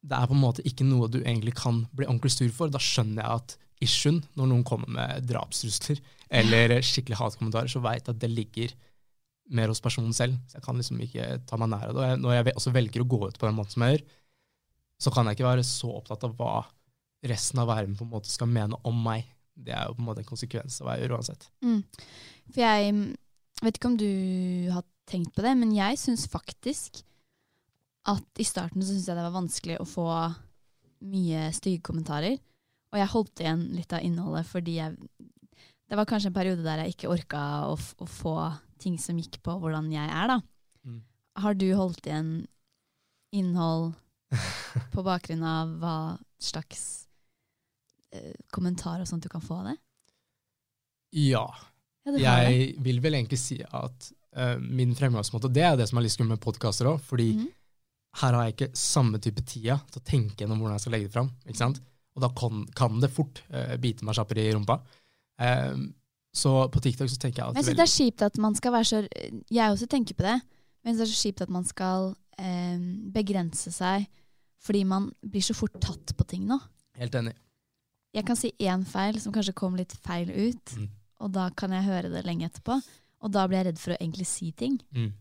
[0.06, 2.74] det er på en måte ikke noe du egentlig kan bli ordentlig sur for.
[2.74, 3.56] Da skjønner jeg at
[3.86, 8.76] issuen, når noen kommer med drapstrusler eller skikkelig hatkommentarer, så veit jeg at det ligger
[9.56, 10.38] mer hos personen selv.
[10.50, 12.10] Så jeg kan liksom ikke ta meg nær av det.
[12.22, 14.06] Når jeg også velger å gå ut på den måten som jeg gjør,
[15.06, 16.56] så kan jeg ikke være så opptatt av hva
[17.26, 19.28] resten av verden på en måte skal mene om meg.
[19.56, 21.48] Det er jo på en måte en konsekvens av hva jeg gjør uansett.
[21.66, 21.82] Mm.
[22.52, 22.96] For jeg
[23.64, 24.10] vet ikke om du
[24.74, 27.04] har tenkt på det, men jeg syns faktisk
[28.10, 30.10] at i starten så syns jeg det var vanskelig å få
[31.06, 32.38] mye stygge kommentarer.
[32.94, 34.96] Og jeg holdt igjen litt av innholdet fordi jeg
[35.86, 38.36] Det var kanskje en periode der jeg ikke orka å, å få
[38.82, 40.40] ting som gikk på hvordan jeg er, da.
[40.86, 41.02] Mm.
[41.44, 42.32] Har du holdt igjen
[43.36, 43.94] innhold
[44.94, 45.98] på bakgrunn av hva
[46.42, 47.06] slags
[48.16, 49.78] eh, kommentar og sånt du kan få av det?
[51.16, 51.46] Ja.
[52.06, 52.24] Ja, har det.
[52.26, 56.14] Jeg vil vel egentlig si at uh, min fremgangsmåte, det er det som er litt
[56.14, 57.48] skummelt med podkaster òg, fordi mm.
[58.22, 61.10] her har jeg ikke samme type tida til å tenke gjennom hvordan jeg skal legge
[61.10, 61.32] det fram.
[61.48, 61.82] Ikke sant?
[62.16, 64.80] Og da kan, kan det fort uh, bite meg kjappere i rumpa.
[65.40, 65.76] Eh,
[66.36, 68.72] så på TikTok så tenker jeg Men jeg synes det er kjipt at man skal
[68.76, 69.00] være så
[69.52, 70.42] Jeg også tenker på det,
[70.84, 72.78] men det er så kjipt at man skal eh,
[73.16, 74.08] begrense seg
[74.66, 76.58] fordi man blir så fort tatt på ting nå.
[76.98, 77.36] Helt enig.
[78.16, 80.88] Jeg kan si én feil som kanskje kom litt feil ut, Mm.
[81.20, 82.80] og da kan jeg høre det lenge etterpå.
[83.22, 84.80] Og da blir jeg redd for å egentlig si ting.
[84.96, 85.12] Mm.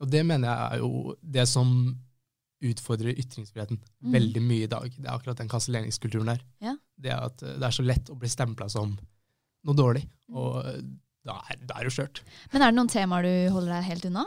[0.00, 1.98] Og det mener jeg er jo det som
[2.62, 4.12] utfordrer ytringsfriheten Mm.
[4.12, 4.88] veldig mye i dag.
[4.96, 6.40] Det er akkurat den kanselleringskulturen der.
[6.60, 6.76] Ja.
[7.00, 8.96] Det at eh, det er så lett å bli stempla som
[9.64, 10.80] noe dårlig, og eh,
[11.24, 12.22] da er, da er det jo skjørt.
[12.52, 14.24] Men er det noen temaer du holder deg helt unna?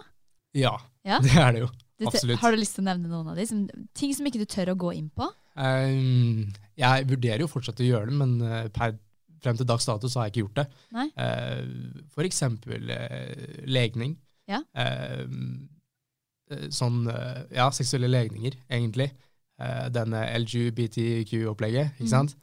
[0.57, 1.19] Ja, Ja?
[1.25, 1.73] det er det jo.
[1.97, 2.39] Du Absolutt.
[2.43, 3.45] Har du lyst til å nevne noen av de?
[3.49, 3.65] Som,
[3.97, 5.25] ting som ikke du tør å gå inn på?
[5.57, 6.45] Um,
[6.77, 8.93] jeg vurderer jo fortsatt å gjøre det, men eh, per,
[9.41, 10.67] frem til dags dato så har jeg ikke gjort det.
[10.97, 11.07] Nei?
[11.17, 14.13] Uh, for eksempel uh, legning.
[14.47, 14.61] Ja.
[14.79, 15.25] Eh,
[16.71, 17.01] sånn,
[17.51, 19.09] ja, seksuelle legninger, egentlig.
[19.91, 22.11] Denne LGBTQ-opplegget, ikke mm.
[22.13, 22.37] sant?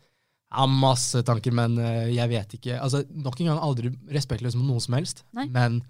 [0.54, 2.78] Har masse tanker, men uh, jeg vet ikke.
[2.80, 5.48] Altså, nok en gang aldri respektløs mot noen som helst, Nei.
[5.50, 5.80] men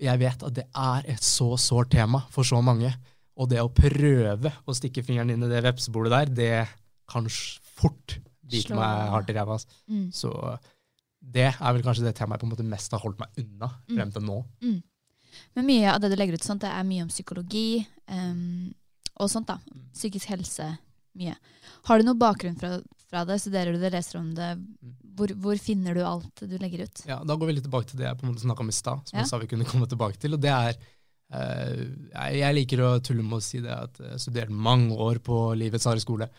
[0.00, 2.90] jeg vet at det er et så sårt tema for så mange.
[3.40, 6.50] Og det å prøve å stikke fingeren inn i det vepsebolet der, det
[7.08, 8.18] kan fort
[8.50, 9.56] bite meg hardt i ræva.
[9.56, 9.80] Altså.
[9.88, 10.10] Mm.
[10.12, 10.32] Så
[11.20, 13.70] det er vel kanskje det temaet jeg på en måte mest har holdt meg unna
[13.88, 13.96] Mm.
[13.96, 14.36] frem til nå.
[15.56, 18.74] Men mye av det du legger ut, sånt, det er mye om psykologi um,
[19.16, 19.46] og sånt.
[19.48, 19.56] da.
[19.72, 19.88] Mm.
[19.94, 20.68] Psykisk helse.
[21.16, 21.36] Mye.
[21.88, 22.76] Har du noen bakgrunn fra,
[23.10, 23.40] fra det?
[23.42, 24.50] Studerer du det, leser om det?
[25.18, 27.02] Hvor, hvor finner du alt du legger ut?
[27.04, 27.10] Mm.
[27.10, 28.76] Ja, Da går vi litt tilbake til det jeg på en måte snakka om i
[28.76, 29.24] stad, som Ja.
[29.24, 30.34] jeg sa vi kunne komme tilbake til.
[30.38, 30.78] og det er
[31.34, 31.82] uh,
[32.14, 35.40] jeg, jeg liker å tulle med å si det at jeg studerte mange år på
[35.58, 36.30] Livets harde skole.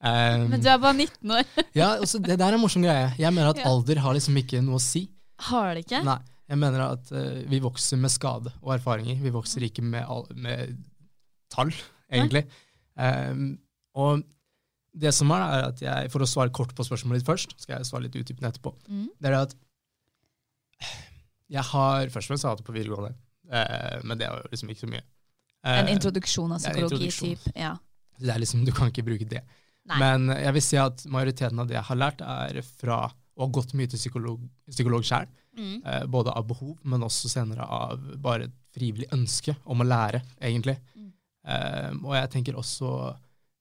[0.00, 1.44] Um, Men du er bare 19 år.
[1.80, 3.10] ja, også, Det der er en morsom greie.
[3.20, 3.68] Jeg mener at Ja.
[3.68, 5.08] alder har liksom ikke noe å si.
[5.50, 6.00] Har det ikke?
[6.04, 9.18] Nei, jeg mener at uh, vi vokser med skade og erfaringer.
[9.20, 10.76] Vi vokser ikke med, all, med
[11.52, 11.72] tall,
[12.12, 12.46] egentlig.
[12.96, 13.58] Um,
[13.96, 14.22] og
[14.92, 17.78] det som er, er at jeg, For å svare kort på spørsmålet ditt først, skal
[17.78, 18.72] jeg svare litt utdypende etterpå.
[18.88, 19.06] Mm.
[19.20, 19.54] Det er at
[21.50, 23.14] jeg har først og fremst hatt det på videregående,
[23.50, 25.04] eh, men det er jo liksom ikke så mye.
[25.66, 27.36] En Eh, introduksjon av det psykologi, introduksjon.
[27.36, 27.56] typ.
[27.56, 27.76] Ja.
[28.20, 29.42] det er liksom, Du kan ikke bruke det.
[29.88, 29.98] Nei.
[29.98, 32.98] Men jeg vil si at majoriteten av det jeg har lært, er fra
[33.36, 35.26] å ha gått mye til psykolog, psykolog sjøl.
[35.56, 35.82] Mm.
[35.84, 40.22] Eh, både av behov, men også senere av bare et frivillig ønske om å lære,
[40.40, 40.76] egentlig.
[40.96, 41.12] Mm.
[41.44, 43.16] Eh, og jeg tenker også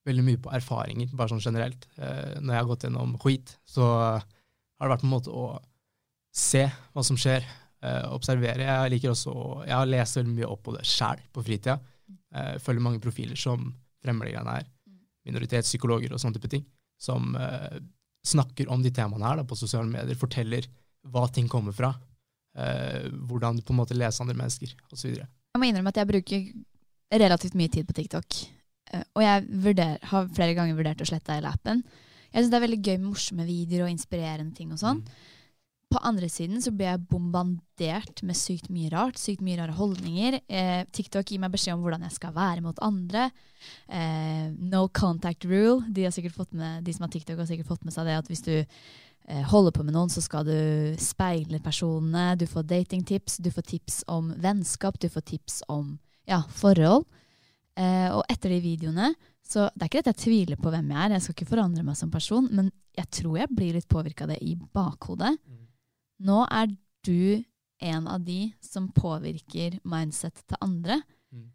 [0.10, 1.88] veldig mye på erfaringer, bare sånn generelt.
[1.98, 5.46] Eh, når jeg har gått gjennom skit, så har det vært på en måte å
[6.36, 7.46] se hva som skjer,
[7.84, 8.66] eh, observere.
[8.66, 11.80] Jeg liker også å Jeg har lest veldig mye opp på det sjæl på fritida.
[12.34, 14.68] Eh, følger mange profiler som fremmer de greiene her.
[15.26, 16.66] Minoritetspsykologer og sånne type ting.
[17.00, 17.36] Som
[18.26, 20.16] snakker om de temaene her da, på sosiale medier.
[20.16, 20.66] Forteller
[21.08, 21.94] hva ting kommer fra.
[22.54, 25.16] Hvordan du på en måte leser andre mennesker, osv.
[25.16, 26.50] Jeg må innrømme at jeg bruker
[27.12, 28.59] relativt mye tid på TikTok.
[28.94, 31.84] Eh, Og jeg vurder, har flere ganger vurdert å slette hele appen.
[32.30, 35.04] Jeg synes det er veldig gøy med morsomme videoer og inspirerende ting og sånn.
[35.90, 40.38] På andre siden så blir jeg bombardert med sykt mye rart, sykt mye rare holdninger.
[40.46, 43.32] Eh, TikTok gir meg beskjed om hvordan jeg skal være mot andre.
[43.90, 45.82] Eh, no contact rule.
[45.90, 46.06] De,
[46.52, 49.42] med, de som har TikTok, har sikkert fått med seg det at hvis du eh,
[49.50, 52.36] holder på med noen, så skal du speile personene.
[52.38, 55.96] Du får datingtips, du får tips om vennskap, du får tips om
[56.30, 57.10] ja, forhold.
[57.80, 59.14] Eh, og etter de videoene
[59.50, 61.82] så Det er ikke at jeg tviler på hvem jeg er, jeg skal ikke forandre
[61.88, 65.32] meg som person, men jeg tror jeg blir litt påvirka av det i bakhodet.
[66.22, 66.68] Nå er
[67.08, 67.42] du
[67.82, 71.00] en av de som påvirker mindset til andre.
[71.34, 71.48] Mm.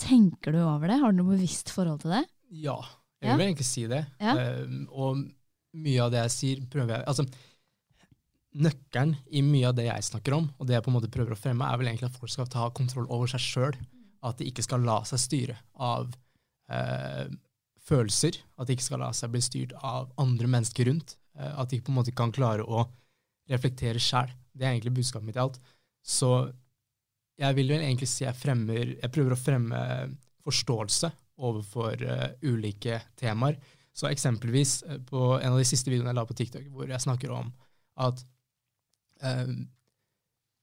[0.00, 1.00] Tenker du over det?
[1.02, 2.22] Har du noe bevisst forhold til det?
[2.62, 2.78] Ja,
[3.20, 3.36] jeg Ja.
[3.36, 4.06] vil egentlig si det.
[4.18, 4.32] Ja.
[4.38, 5.20] Eh, og
[5.74, 7.26] mye av det jeg sier, prøver jeg Altså,
[8.54, 11.32] nøkkelen i mye av det jeg snakker om, og det jeg på en måte prøver
[11.34, 13.76] å fremme, er vel egentlig at folk skal ta kontroll over seg sjøl.
[14.22, 16.12] At de ikke skal la seg styre av
[16.70, 17.26] eh,
[17.82, 18.38] følelser.
[18.56, 21.16] At de ikke skal la seg bli styrt av andre mennesker rundt.
[21.38, 22.86] Eh, at de på en måte kan klare å
[23.50, 24.30] reflektere sjæl.
[24.52, 25.58] Det er egentlig budskapet mitt i alt.
[26.02, 26.32] Så
[27.40, 29.82] jeg vil vel egentlig si jeg fremmer Jeg prøver å fremme
[30.44, 31.10] forståelse
[31.42, 33.58] overfor eh, ulike temaer.
[33.92, 37.04] Så eksempelvis eh, på en av de siste videoene jeg la på TikTok, hvor jeg
[37.04, 37.52] snakker om
[38.02, 38.22] at
[39.22, 39.54] eh,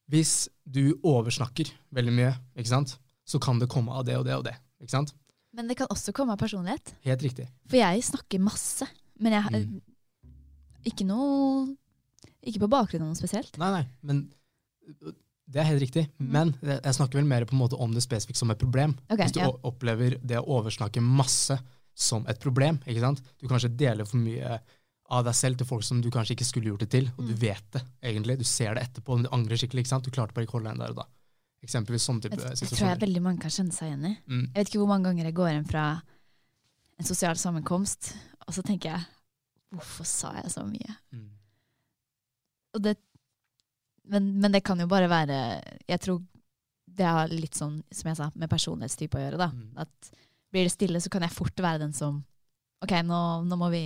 [0.10, 2.96] hvis du oversnakker veldig mye, ikke sant,
[3.30, 4.56] så kan det komme av det og det og det.
[4.82, 5.14] ikke sant?
[5.54, 6.92] Men det kan også komme av personlighet.
[7.06, 7.48] Helt riktig.
[7.70, 8.86] For jeg snakker masse,
[9.20, 9.82] men jeg har Mm.
[10.86, 11.76] ikke noe
[12.46, 13.58] Ikke på bakgrunn av noe spesielt.
[13.60, 14.20] Nei, nei, men
[15.50, 16.06] det er helt riktig.
[16.18, 18.94] Men jeg snakker vel mer på en måte om det spesifikt som et problem.
[19.10, 19.50] Okay, Hvis du ja.
[19.68, 21.58] opplever det å oversnakke masse
[22.00, 23.22] som et problem, ikke sant?
[23.42, 24.60] Du kanskje deler for mye
[25.12, 27.34] av deg selv til folk som du kanskje ikke skulle gjort det til, og du
[27.34, 27.40] Mm.
[27.40, 28.38] vet det egentlig.
[28.38, 29.84] Du ser det etterpå, men du angrer skikkelig.
[29.84, 30.04] ikke sant?
[30.06, 31.06] Du klarte bare ikke å holde deg der og da.
[31.66, 32.70] Eksempelvis sånn type situasjoner.
[32.70, 34.14] Det tror jeg veldig mange kan kjenne seg igjen i.
[34.32, 34.44] Mm.
[34.46, 35.86] Jeg vet ikke hvor mange ganger jeg går inn fra
[37.00, 38.14] en sosial sammenkomst,
[38.48, 39.08] og så tenker jeg
[39.70, 40.94] Hvorfor sa jeg så mye?
[41.14, 41.28] Mm.
[42.74, 42.96] Og det,
[44.10, 45.36] men, men det kan jo bare være
[45.86, 46.24] Jeg tror
[47.00, 49.38] det har litt sånn, som jeg sa, med personlighetstype å gjøre.
[49.40, 49.52] da.
[49.54, 49.78] Mm.
[49.86, 50.10] At
[50.52, 52.18] blir det stille, så kan jeg fort være den som
[52.84, 53.84] OK, nå, nå må vi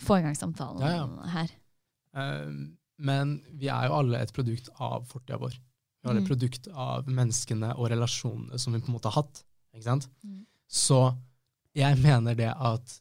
[0.00, 1.30] få i gang samtalen Ja, ja.
[1.34, 1.52] her.
[2.14, 2.60] Um,
[3.02, 5.58] men vi er jo alle et produkt av fortida vår.
[5.98, 6.30] Vi er alle et Mm.
[6.30, 9.42] produkt av menneskene og relasjonene som vi på en måte har hatt.
[9.74, 10.08] Ikke sant?
[10.24, 10.46] Mm.
[10.68, 11.16] Så
[11.74, 13.00] jeg mener det at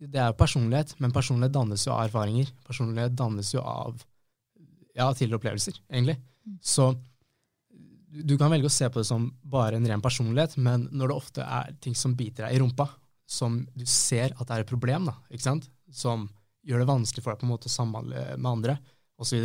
[0.00, 2.52] det er jo personlighet, men personlighet dannes jo av erfaringer.
[2.64, 3.98] Personlighet dannes jo av
[4.94, 6.16] ja, tidligere opplevelser, egentlig.
[6.46, 6.58] Mm.
[6.62, 6.96] Så
[8.08, 11.16] du kan velge å se på det som bare en ren personlighet, men når det
[11.16, 12.88] ofte er ting som biter deg i rumpa,
[13.28, 15.68] som du ser at det er et problem, da, ikke sant?
[15.92, 16.28] som
[16.68, 18.78] gjør det vanskelig for deg på en måte å samhandle med andre,
[19.20, 19.44] osv.,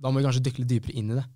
[0.00, 1.26] da må vi kanskje dykke litt dypere inn i det.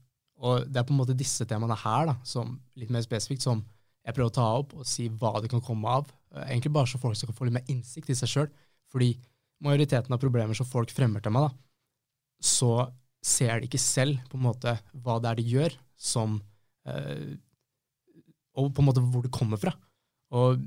[0.44, 3.60] Og det er på en måte disse temaene her, da, som litt mer spesifikt, som
[4.04, 6.08] jeg prøver å ta opp og si hva det kan komme av.
[6.34, 8.50] Eh, Egentlig bare så folk skal få litt mer innsikt i seg sjøl.
[8.92, 9.12] Fordi
[9.64, 11.54] majoriteten av problemer som folk fremmer til meg, da,
[12.44, 12.72] så
[13.24, 14.74] ser de ikke selv på en måte
[15.04, 16.40] hva det er de gjør, som
[16.88, 17.36] eh,
[18.60, 19.72] Og på en måte hvor det kommer fra.
[20.34, 20.60] Og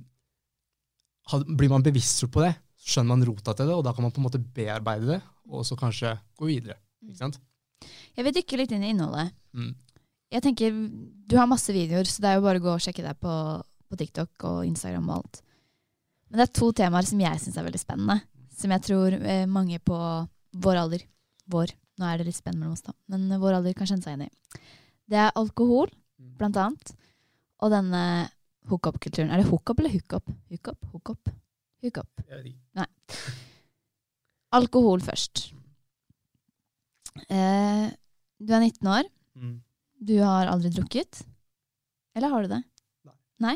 [1.31, 4.03] had- blir man bevisstgjort på det, så skjønner man rota til det, og da kan
[4.07, 6.75] man på en måte bearbeide det, og så kanskje gå videre.
[7.05, 7.39] Ikke sant?
[8.17, 9.33] Jeg vil dykke litt inn i innholdet.
[9.57, 9.73] Mm.
[10.33, 10.77] Jeg tenker,
[11.27, 13.33] Du har masse videoer, så det er jo bare å gå og sjekke deg på,
[13.87, 15.41] på TikTok og Instagram og alt.
[16.27, 18.17] Men det er to temaer som jeg syns er veldig spennende.
[18.57, 19.97] Som jeg tror eh, mange på
[20.57, 21.05] vår alder
[21.47, 22.91] Vår, nå er det litt spenn mellom oss, da.
[23.07, 24.63] Men vår alder kan kjenne seg igjen i.
[25.07, 25.87] Det er alkohol,
[26.35, 26.91] blant annet.
[27.63, 28.01] Og denne
[28.67, 29.31] hookup-kulturen.
[29.31, 30.27] Er det hookup eller hookup?
[30.51, 30.89] Hookup?
[30.91, 31.31] Hookup?
[31.85, 32.09] Hookup.
[32.75, 32.87] Nei.
[34.59, 35.53] Alkohol først.
[37.29, 37.87] Eh,
[38.37, 39.09] du er 19 år.
[39.37, 39.55] Mm.
[39.99, 41.23] Du har aldri drukket?
[42.17, 42.61] Eller har du det?
[43.43, 43.55] Nei.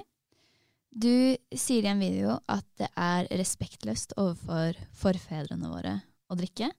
[0.92, 5.94] Du sier i en video at det er respektløst overfor forfedrene våre
[6.28, 6.72] å drikke.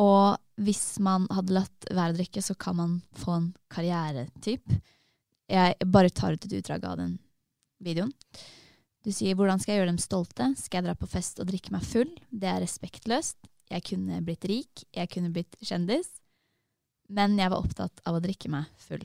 [0.00, 4.76] Og hvis man hadde latt være å drikke, så kan man få en karrieretyp.
[5.50, 7.16] Jeg bare tar ut et utdrag av den
[7.84, 8.12] videoen.
[9.04, 10.56] Du sier 'hvordan skal jeg gjøre dem stolte'?
[10.56, 12.08] Skal jeg dra på fest og drikke meg full?
[12.32, 13.36] Det er respektløst.
[13.72, 16.10] Jeg kunne blitt rik, jeg kunne blitt kjendis.
[17.12, 19.02] Men jeg var opptatt av å drikke meg full.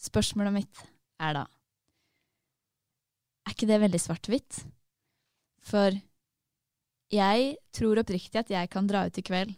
[0.00, 0.82] Spørsmålet mitt
[1.22, 1.44] er da
[3.44, 4.62] Er ikke det veldig svart-hvitt?
[5.64, 5.94] For
[7.12, 9.52] jeg tror oppriktig at jeg kan dra ut i kveld,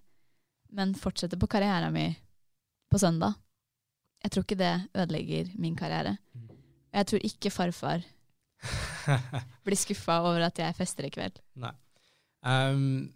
[0.74, 2.16] men fortsette på karrieren min
[2.90, 3.38] på søndag.
[4.22, 6.16] Jeg tror ikke det ødelegger min karriere.
[6.34, 8.04] Og jeg tror ikke farfar
[9.66, 11.38] blir skuffa over at jeg fester i kveld.
[11.62, 11.72] Nei.
[12.46, 13.12] Um,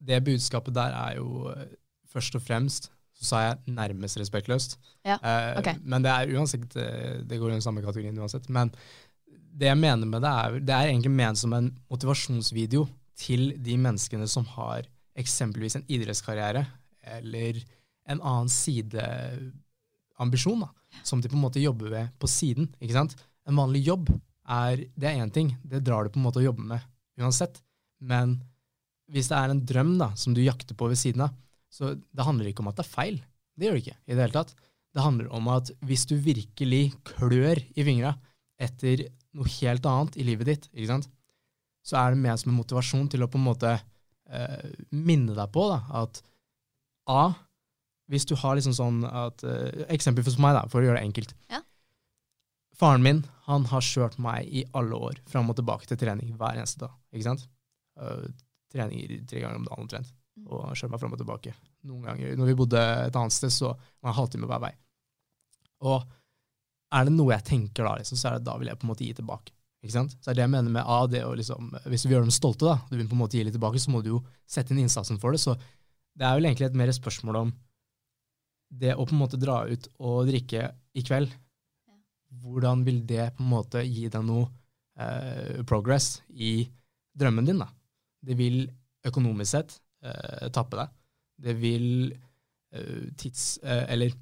[0.00, 1.66] det budskapet der er jo eh,
[2.10, 4.78] først og fremst så sa jeg nærmest respektløst.
[5.04, 5.76] Ja, Eh.
[5.84, 8.48] Men det er uansett eh, Det går i den samme kategorien uansett.
[8.48, 8.70] Men
[9.28, 12.88] det jeg mener med det, er det er egentlig ment som en motivasjonsvideo
[13.20, 14.82] til de menneskene som har
[15.18, 16.66] eksempelvis en idrettskarriere
[17.18, 17.54] eller
[18.08, 20.68] en annen sideambisjon, da,
[21.04, 22.68] som de på en måte jobber ved på siden.
[22.80, 23.16] ikke sant?
[23.46, 24.08] En vanlig jobb
[24.50, 26.80] er det er én ting, det drar du på en måte å jobbe med
[27.20, 27.54] uansett.
[28.00, 28.40] Men
[29.10, 31.36] hvis det er en drøm da, som du jakter på ved siden av,
[31.70, 33.20] så det handler ikke om at det er feil.
[33.54, 34.52] Det gjør det ikke i det hele tatt.
[34.90, 38.16] Det handler om at hvis du virkelig klør i fingra
[38.60, 39.06] etter
[39.38, 41.10] noe helt annet i livet ditt, ikke sant?
[41.86, 45.52] så er det mer som en motivasjon til å på en måte eh, minne deg
[45.54, 46.20] på da, at
[47.10, 47.22] A,
[48.10, 51.08] hvis du har liksom sånn at eh, Eksempel for meg, da, for å gjøre det
[51.08, 51.32] enkelt.
[51.50, 51.62] Ja.
[52.76, 56.60] Faren min han har kjørt meg i alle år fram og tilbake til trening hver
[56.60, 56.94] eneste dag.
[57.14, 57.48] ikke sant?
[58.70, 60.12] Treninger tre ganger om dagen omtrent.
[60.46, 61.54] Og kjøre meg fram og tilbake.
[61.88, 64.72] Noen ganger, når vi bodde et annet sted, så var det en halvtime hver vei.
[65.90, 66.04] Og
[66.90, 68.92] er det noe jeg tenker da, liksom, så er det da vil jeg på en
[68.92, 69.54] måte gi tilbake.
[69.80, 70.16] Ikke sant?
[70.20, 72.34] Så er det jeg mener med A, det å liksom, Hvis du vil gjøre dem
[72.36, 74.74] stolte, da, du vil på en måte gi litt tilbake, så må du jo sette
[74.74, 75.40] inn innsatsen for det.
[75.40, 77.52] Så det er vel egentlig et mer spørsmål om
[78.80, 81.32] det å på en måte dra ut og drikke i kveld.
[82.42, 84.46] Hvordan vil det på en måte gi deg noe
[85.00, 86.68] eh, progress i
[87.18, 87.64] drømmen din?
[87.64, 87.70] da?
[88.26, 88.64] Det vil
[89.06, 90.98] økonomisk sett eh, tappe deg.
[91.46, 93.54] Det vil eh, tids...
[93.64, 94.16] Eh, eller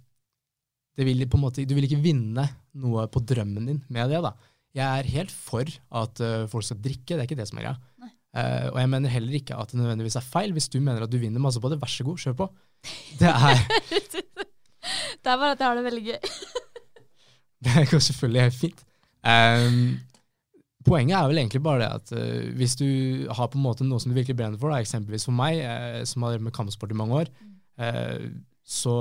[0.99, 2.43] det vil på en måte, du vil ikke vinne
[2.83, 4.19] noe på drømmen din med det.
[4.25, 4.33] da.
[4.75, 5.69] Jeg er helt for
[6.01, 8.09] at uh, folk skal drikke, det er ikke det som er greia.
[8.35, 10.51] Uh, og jeg mener heller ikke at det nødvendigvis er feil.
[10.57, 12.49] Hvis du mener at du vinner masse på det, vær så god, kjør på.
[13.21, 13.63] Det er,
[15.23, 16.35] Det er bare at jeg har det veldig gøy.
[17.69, 18.85] det går selvfølgelig helt fint.
[19.27, 19.81] Ehm,
[20.87, 22.89] poenget er vel egentlig bare det at uh, hvis du
[23.35, 26.03] har på en måte noe som du virkelig brenner for, da, eksempelvis for meg, uh,
[26.09, 27.33] som har drevet med kampsport i mange år,
[27.83, 28.29] uh,
[28.69, 28.95] så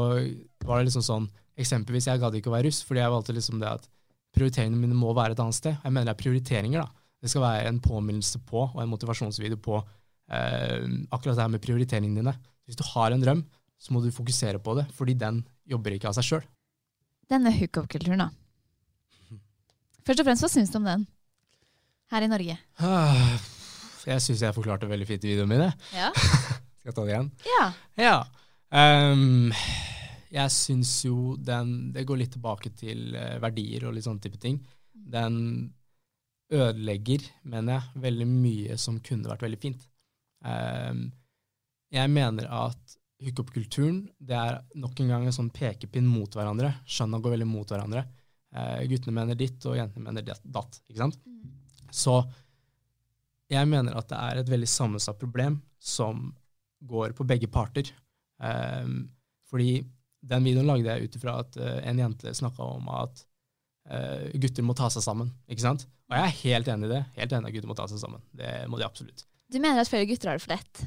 [0.64, 3.58] var det liksom sånn Eksempelvis, jeg gadd ikke å være russ, fordi jeg valgte liksom
[3.58, 3.88] det at
[4.38, 5.74] prioriteringene mine må være et annet sted.
[5.82, 7.08] Jeg mener det er prioriteringer, da.
[7.18, 9.80] Det skal være en påminnelse på og en motivasjonsvideo på
[10.30, 12.36] akkurat det her med prioriteringene dine.
[12.70, 13.42] Hvis du har en drøm,
[13.82, 16.46] så må du fokusere på det, fordi den jobber ikke av seg sjøl.
[17.34, 18.30] Denne hookup-kulturen, da.
[20.06, 21.10] Først og fremst, hva syns du om den?
[22.12, 22.56] Her i Norge.
[24.08, 25.66] Jeg syns jeg forklarte veldig fint i videoen min.
[25.92, 26.12] Ja.
[26.80, 27.32] Skal jeg ta det igjen?
[27.50, 27.66] ja.
[28.00, 28.18] Ja.
[28.68, 29.52] Um,
[30.28, 34.40] jeg syns jo den Det går litt tilbake til eh, verdier og litt sånne type
[34.44, 34.58] ting.
[34.92, 35.38] Den
[36.52, 39.88] ødelegger, mener jeg, veldig mye som kunne vært veldig fint.
[40.44, 41.10] Um,
[41.92, 46.74] jeg mener at hookup-kulturen det er nok en gang en sånn pekepinn mot hverandre.
[46.88, 48.04] Skjønna går veldig mot hverandre.
[48.56, 50.82] Uh, guttene mener ditt, og jentene mener datt.
[50.88, 51.20] ikke sant?
[51.92, 52.20] Så
[53.52, 56.34] jeg mener at det er et veldig sammensatt problem som
[56.88, 57.90] går på begge parter.
[58.38, 59.08] Um,
[59.50, 59.80] fordi
[60.28, 63.24] den videoen lagde jeg ut ifra at uh, en jente snakka om at
[63.90, 65.32] uh, gutter må ta seg sammen.
[65.48, 65.88] ikke sant?
[66.12, 67.02] Og jeg er helt enig i det.
[67.18, 68.22] Helt enig at gutter må ta seg sammen.
[68.36, 69.26] Det må de absolutt.
[69.52, 70.84] Du mener at flere gutter har det for lett?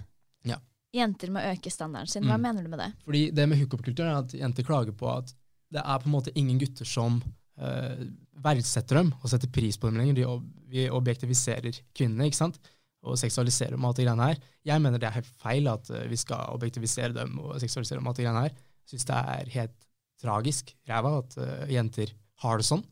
[0.49, 0.59] Ja.
[0.93, 2.25] Jenter må øke standarden sin.
[2.29, 2.43] Hva Mm.
[2.45, 2.91] mener du med det?
[3.07, 5.33] Fordi det med hookup-kulturen er at jenter klager på at
[5.73, 7.23] det er på en måte ingen gutter som
[7.61, 8.05] eh,
[8.45, 10.21] verdsetter dem og setter pris på dem lenger.
[10.21, 10.27] De,
[10.71, 12.61] vi objektiviserer kvinnene ikke sant?
[13.01, 14.41] og seksualiserer dem og alt det greiene her.
[14.69, 18.09] Jeg mener det er helt feil at eh, vi skal objektivisere dem og seksualisere dem
[18.09, 18.59] og alt det greiene her.
[18.85, 19.87] Jeg syns det er helt
[20.21, 22.11] tragisk ræva at uh, jenter
[22.43, 22.83] har det sånn.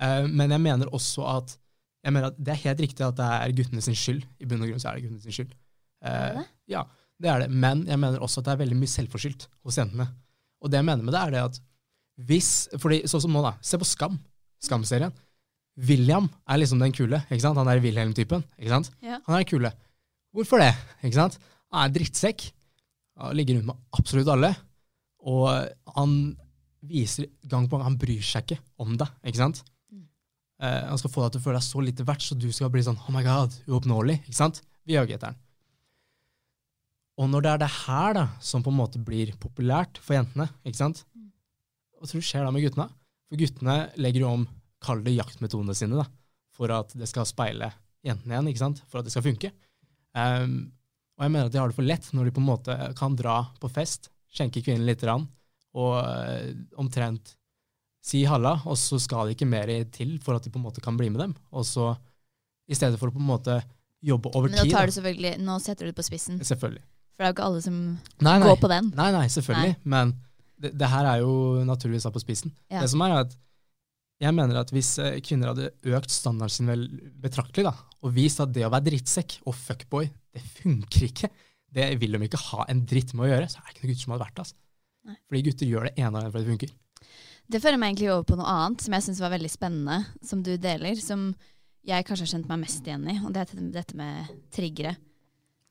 [0.00, 1.52] Uh, men jeg mener også at
[2.02, 4.24] jeg mener at det er helt riktig at det er guttene sin skyld.
[4.40, 5.52] I bunn og grunn så er det guttene sin skyld.
[6.00, 6.86] Uh, ja,
[7.20, 7.50] det er det.
[7.52, 10.08] Men jeg mener også at det er veldig mye selvforskyldt hos jentene.
[10.64, 11.60] Og det jeg mener med det, er det at
[12.28, 12.50] hvis
[12.80, 13.54] fordi Sånn som nå, da.
[13.64, 14.16] Se på Skam.
[14.62, 15.12] Skam-serien.
[15.88, 17.22] William er liksom den kule.
[17.30, 17.58] ikke sant?
[17.58, 18.44] Han er Wilhelm-typen.
[18.58, 18.90] ikke sant?
[19.02, 19.18] Ja.
[19.26, 19.72] Han er den kule.
[20.32, 20.72] Hvorfor det?
[21.02, 21.38] ikke sant?
[21.72, 22.46] Han er drittsekk.
[23.20, 24.52] Han ligger rundt med absolutt alle.
[25.22, 25.48] Og
[25.96, 26.16] han
[26.82, 29.08] viser gang på gang Han bryr seg ikke om deg.
[29.24, 29.62] ikke sant?
[30.62, 32.70] Eh, han skal få deg til å føle deg så lite verdt, så du skal
[32.70, 34.20] bli sånn oh my god, uoppnåelig.
[34.26, 34.60] ikke sant?
[34.86, 35.40] Vi jager etter den.
[37.18, 40.48] Og når det er det her da, som på en måte blir populært for jentene,
[40.64, 41.02] ikke sant?
[41.98, 42.88] hva tror du skjer da med guttene?
[43.32, 44.42] For guttene legger jo om,
[44.84, 46.04] kall det jaktmetodene sine, da,
[46.52, 47.70] for at det skal speile
[48.04, 49.48] jentene igjen, ikke sant, for at det skal funke.
[50.12, 50.66] Um,
[51.16, 53.16] og jeg mener at de har det for lett når de på en måte kan
[53.16, 55.24] dra på fest, skjenke kvinnen litt, grann,
[55.72, 56.50] og uh,
[56.82, 57.32] omtrent
[58.04, 60.82] si halla, og så skal det ikke mer til for at de på en måte
[60.84, 61.36] kan bli med dem.
[61.56, 61.92] Og så,
[62.68, 63.62] i stedet for å på en måte
[64.02, 64.58] jobbe over tid.
[64.58, 66.42] Men nå tar du selvfølgelig, nå setter du det på spissen.
[66.44, 66.82] Selvfølgelig.
[67.14, 68.48] For det er jo ikke alle som Nei, nei.
[68.48, 68.92] går på den.
[68.98, 69.76] Nei, nei, selvfølgelig.
[69.94, 70.16] Men
[70.62, 72.54] det, det her er jo naturligvis satt på spissen.
[72.70, 72.82] Ja.
[72.82, 73.36] Det som er at
[74.22, 76.84] jeg mener at hvis eh, kvinner hadde økt standarden sin vel
[77.24, 77.72] betraktelig, da,
[78.02, 81.30] og vist at det å være drittsekk og fuckboy, det funker ikke,
[81.72, 83.92] det vil de ikke ha en dritt med å gjøre, så er det ikke noen
[83.92, 84.44] gutter som hadde vært det.
[84.44, 84.58] Altså.
[85.02, 85.18] Nei.
[85.26, 86.74] Fordi gutter gjør det ene og ene fordi det funker.
[87.52, 90.44] Det fører meg egentlig over på noe annet som jeg syns var veldig spennende, som
[90.46, 91.32] du deler, som
[91.82, 94.94] jeg kanskje har kjent meg mest igjen i, og det er dette med triggere.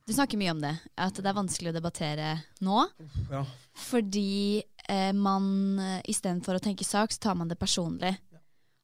[0.03, 2.33] Du snakker mye om det, at det er vanskelig å debattere
[2.65, 2.83] nå.
[3.31, 3.45] Ja.
[3.85, 8.15] Fordi eh, man eh, istedenfor å tenke sak, så tar man det personlig.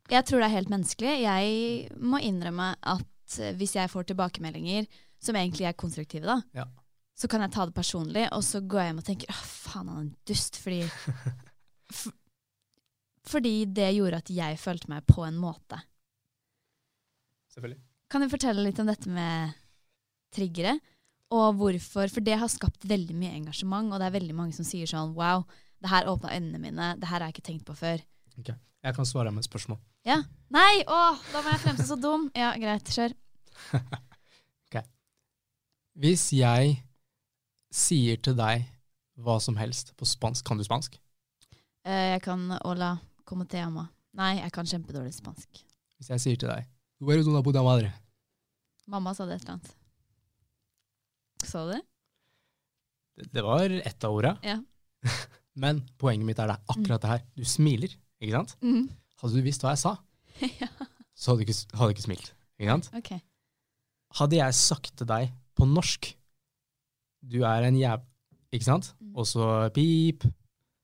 [0.10, 1.13] Jeg tror det er helt menneskelig.
[1.25, 4.88] Jeg må innrømme at eh, hvis jeg får tilbakemeldinger
[5.19, 6.65] som egentlig er konstruktive, da, Ja.
[7.17, 9.88] så kan jeg ta det personlig, og så går jeg hjem og tenker 'Å, faen,
[9.88, 10.83] han er en dust, fordi
[13.27, 15.81] Fordi det gjorde at jeg følte meg på en måte.
[17.51, 17.81] Selvfølgelig.
[18.07, 19.51] Kan du fortelle litt om dette med
[20.31, 20.77] triggere?
[21.36, 22.07] Og hvorfor?
[22.07, 25.12] For det har skapt veldig mye engasjement, og det er veldig mange som sier sånn
[25.17, 25.43] wow,
[25.83, 28.01] det her åpna øynene mine, det her har jeg ikke tenkt på før.
[28.37, 28.53] Ok.
[28.83, 29.79] Jeg kan svare med et spørsmål.
[30.07, 30.21] Ja.
[30.53, 30.83] Nei!
[30.87, 30.99] Å,
[31.33, 32.29] da må jeg fremstå så dum.
[32.37, 32.87] Ja, greit.
[32.93, 33.15] Kjør.
[34.67, 34.79] ok.
[35.99, 36.77] Hvis jeg
[37.73, 38.67] sier til deg
[39.17, 40.99] hva som helst på spansk, kan du spansk?
[41.87, 42.95] Uh, jeg kan hola,
[43.27, 43.87] como te ama.
[44.17, 45.63] Nei, jeg kan kjempedårlig spansk.
[45.97, 46.67] Hvis jeg sier til deg
[47.05, 47.91] eres una puta madre.
[48.87, 49.73] Mamma sa det et eller annet.
[51.45, 51.81] Sa du det?
[53.17, 54.37] Det, det var ett av orda.
[54.41, 54.57] Ja.
[55.57, 57.23] Men poenget mitt er det, akkurat det her.
[57.37, 58.53] Du smiler, ikke sant?
[58.61, 58.85] Mm.
[59.21, 59.95] Hadde du visst hva jeg sa,
[60.61, 60.69] ja.
[61.17, 62.29] så hadde du ikke, hadde ikke smilt.
[62.59, 62.89] Ikke sant?
[62.99, 63.19] Okay.
[64.17, 66.13] Hadde jeg sagt til deg på norsk
[67.27, 68.05] Du er en jæv...
[68.53, 68.93] Ikke sant?
[69.01, 69.15] Mm.
[69.17, 70.23] Og så pip.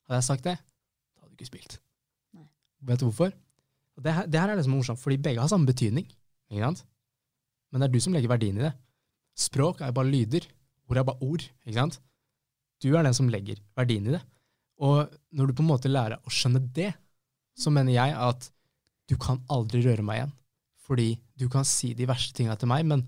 [0.09, 1.77] Hadde jeg sagt det, da hadde du ikke spilt.
[2.35, 2.47] Nei.
[2.89, 3.31] Vet du hvorfor?
[4.03, 6.09] Det her, det her er det som er morsomt, fordi begge har samme betydning.
[6.51, 6.83] Ikke sant?
[7.71, 8.73] Men det er du som legger verdien i det.
[9.39, 10.49] Språk er bare lyder.
[10.89, 11.45] Ord er bare ord.
[11.63, 12.01] Ikke sant?
[12.83, 14.21] Du er den som legger verdien i det.
[14.83, 16.91] Og når du på en måte lærer å skjønne det,
[17.55, 18.49] så mener jeg at
[19.11, 20.33] du kan aldri røre meg igjen.
[20.83, 21.07] Fordi
[21.39, 23.05] du kan si de verste tinga til meg, men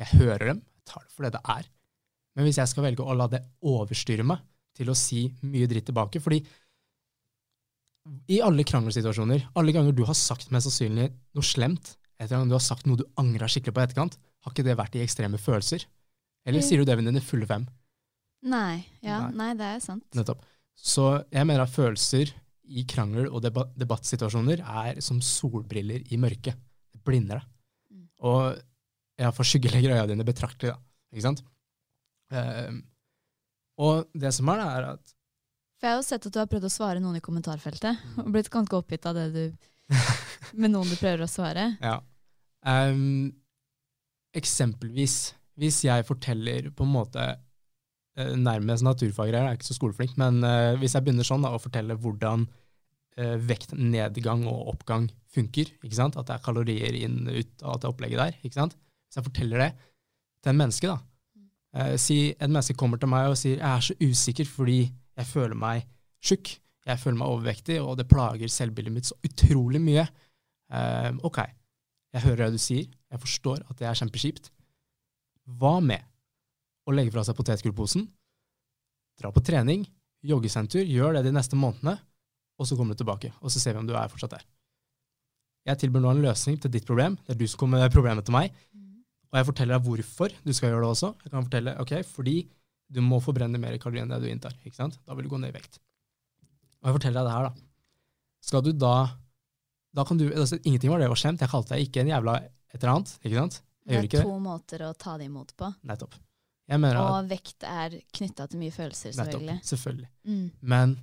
[0.00, 1.66] jeg hører dem, jeg tar det for det det er.
[2.34, 4.40] Men hvis jeg skal velge å la det overstyre meg
[4.74, 6.40] til å si mye dritt tilbake Fordi
[8.34, 12.56] i alle krangelsituasjoner, alle ganger du har sagt mest sannsynlig noe slemt, etter gang du
[12.56, 15.40] har sagt noe du angra skikkelig på i etterkant, har ikke det vært i ekstreme
[15.40, 15.86] følelser?
[16.44, 16.66] Eller Mm.
[16.68, 17.66] sier du det med dine fulle fem?
[18.42, 18.84] Nei.
[19.00, 19.32] Ja, Nei.
[19.32, 20.04] nei, det er sant.
[20.14, 20.44] Nettopp.
[20.74, 22.32] Så jeg mener at følelser
[22.64, 26.56] i krangel- og debat debattsituasjoner er som solbriller i mørket.
[26.92, 27.50] Det blinder deg.
[27.92, 28.06] Mm.
[28.30, 28.56] Og
[29.20, 30.80] ja, for skyggelegger øya dine betraktelig, da.
[31.14, 31.44] Ikke sant?
[32.34, 32.80] Ehm,
[33.78, 35.14] og det som er, det er at
[35.78, 38.32] For jeg har jo sett at du har prøvd å svare noen i kommentarfeltet, og
[38.34, 39.44] blitt ganske oppgitt av det du
[40.60, 41.74] med noen du prøver å svare.
[41.82, 41.98] Ja.
[42.64, 43.34] Um,
[44.34, 47.26] eksempelvis, hvis jeg forteller på en måte
[48.14, 51.62] nærmest naturfaggreier, jeg er ikke så skoleflink, men eh, hvis jeg begynner sånn da, å
[51.62, 52.46] fortelle hvordan
[53.18, 56.18] eh, vektnedgang og oppgang funker, ikke sant?
[56.20, 58.76] at det er kalorier inn ut av det opplegget der, ikke sant?
[58.78, 59.70] hvis jeg forteller det
[60.44, 61.42] til en menneske, da,
[61.74, 65.30] eh, si et menneske kommer til meg og sier jeg er så usikker fordi jeg
[65.30, 65.86] føler meg
[66.24, 70.04] tjukk, jeg føler meg overvektig, og det plager selvbildet mitt så utrolig mye.
[70.74, 71.38] Eh, ok,
[72.14, 74.50] jeg hører det du sier, jeg forstår at det er kjempekjipt.
[75.58, 76.04] Hva med
[76.84, 78.06] å legge fra seg potetgullposen,
[79.20, 79.84] dra på trening,
[80.24, 81.96] joggesentur, gjør det de neste månedene,
[82.58, 84.44] og så kommer du tilbake, og så ser vi om du er fortsatt der.
[85.64, 88.26] Jeg tilbyr nå en løsning til ditt problem, det er du som kommer med problemet
[88.26, 88.52] til meg,
[89.32, 91.08] og jeg forteller deg hvorfor du skal gjøre det også.
[91.24, 92.36] Jeg kan fortelle, ok, fordi
[92.94, 95.00] du må forbrenne mer kalorier enn det du inntar, ikke sant?
[95.02, 95.80] Da vil du gå ned i vekt.
[96.84, 97.68] Og jeg forteller deg det her, da.
[98.44, 98.94] Skal du da
[99.94, 101.42] da kan du, altså, Ingenting var det var slemt.
[101.44, 103.12] Jeg kalte deg ikke en jævla et eller annet.
[103.22, 103.60] ikke sant?
[103.86, 105.68] Jeg Det er to måter å ta det imot på.
[105.86, 106.16] Nettopp.
[107.18, 109.66] Og vekt er knytta til mye følelser, nettopp, selvfølgelig.
[109.68, 110.08] selvfølgelig.
[110.30, 110.46] Mm.
[110.74, 110.94] Men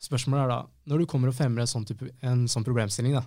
[0.00, 0.60] spørsmålet er da,
[0.92, 3.24] når du kommer og fremmer en sånn, type, en sånn problemstilling, da,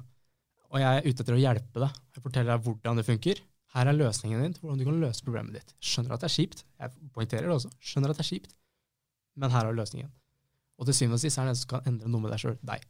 [0.74, 3.89] og jeg er ute etter å hjelpe deg, jeg forteller deg hvordan det funker, her
[3.89, 5.76] er løsningen din til hvordan du kan løse problemet ditt.
[5.82, 8.58] Skjønner at det er kjipt, jeg poengterer det også, skjønner at det er kjipt,
[9.38, 10.10] men her er løsningen.
[10.82, 12.58] Og til syvende og sist er det den som kan endre noe med deg sjøl,
[12.66, 12.86] deg.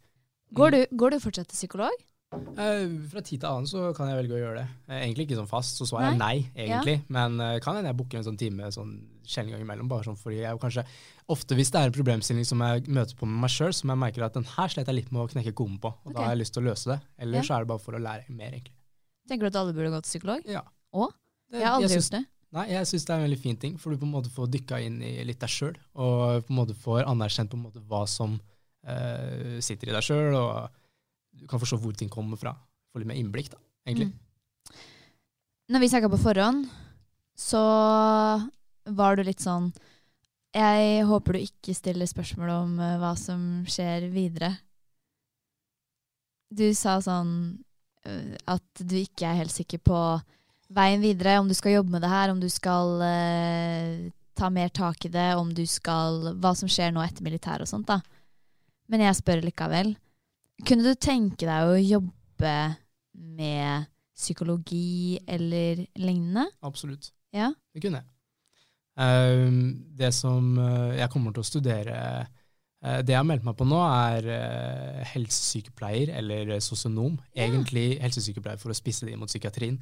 [0.56, 2.04] Går, du, går du fortsatt til psykolog?
[2.34, 4.68] Eh, fra tid til annen så kan jeg velge å gjøre det.
[5.00, 6.96] Egentlig ikke sånn fast, så svarer jeg nei, egentlig.
[7.14, 10.20] Men eh, kan hende jeg booker en sånn time sånn sjelden gang imellom, bare sånn
[10.20, 10.84] fordi jeg kanskje
[11.32, 14.00] Ofte hvis det er en problemstilling som jeg møter på med meg sjøl, som jeg
[14.02, 16.18] merker at den her slet jeg litt med å knekke koden på, og okay.
[16.18, 16.98] da har jeg lyst til å løse det.
[17.24, 17.44] Eller Ja.
[17.48, 18.76] så er det bare for å lære mer, egentlig.
[19.32, 20.44] Tenker du at alle burde gå til psykolog?
[20.52, 20.66] Ja?
[20.92, 22.26] Det- Jeg har aldri syns- gjort det.
[22.52, 24.52] Nei, jeg syns det er en veldig fin ting, for du på en måte får
[24.52, 27.82] dykka inn i litt deg sjøl, og på en måte får anerkjent på en måte
[27.88, 28.36] hva som
[28.86, 30.70] uh, sitter i deg sjøl, og
[31.34, 32.56] du kan forstå hvor ting kommer fra.
[32.94, 34.12] Få litt mer innblikk, da, egentlig.
[34.12, 34.78] Mm.
[35.74, 36.68] Når vi snakka på forhånd,
[37.40, 37.64] så
[38.84, 39.72] var du litt sånn
[40.54, 44.52] Jeg håper du ikke stiller spørsmål om eh, hva som skjer videre.
[46.54, 47.32] Du sa sånn
[48.06, 50.02] eh, at du ikke er helt sikker på
[50.74, 54.70] veien videre, om du skal jobbe med det her, om du skal eh, ta mer
[54.70, 58.02] tak i det, om du skal Hva som skjer nå etter militæret og sånt, da.
[58.92, 59.96] Men jeg spør likevel.
[60.62, 62.56] Kunne du tenke deg å jobbe
[63.14, 66.48] med psykologi eller lignende?
[66.66, 67.12] Absolutt.
[67.34, 67.50] Ja.
[67.74, 68.10] Det kunne jeg.
[69.02, 73.56] Ehm, det som eh, jeg kommer til å studere eh, Det jeg har meldt meg
[73.58, 77.18] på nå, er eh, helsesykepleier eller sosionom.
[77.34, 79.80] Egentlig helsesykepleier for å spisse det inn mot psykiatrien.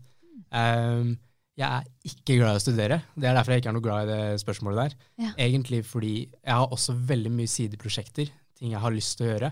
[0.55, 1.17] Ehm,
[1.59, 3.01] jeg er ikke glad i å studere.
[3.13, 4.95] Det er derfor jeg ikke er noe glad i det spørsmålet der.
[5.25, 5.33] Ja.
[5.49, 9.51] Egentlig fordi jeg har også veldig mye sideprosjekter, ting jeg har lyst til å gjøre.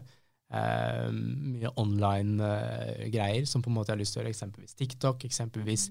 [0.49, 1.17] Ehm,
[1.53, 4.77] mye online eh, greier som på en måte jeg har lyst til å gjøre, eksempelvis
[4.79, 5.83] TikTok, eksempelvis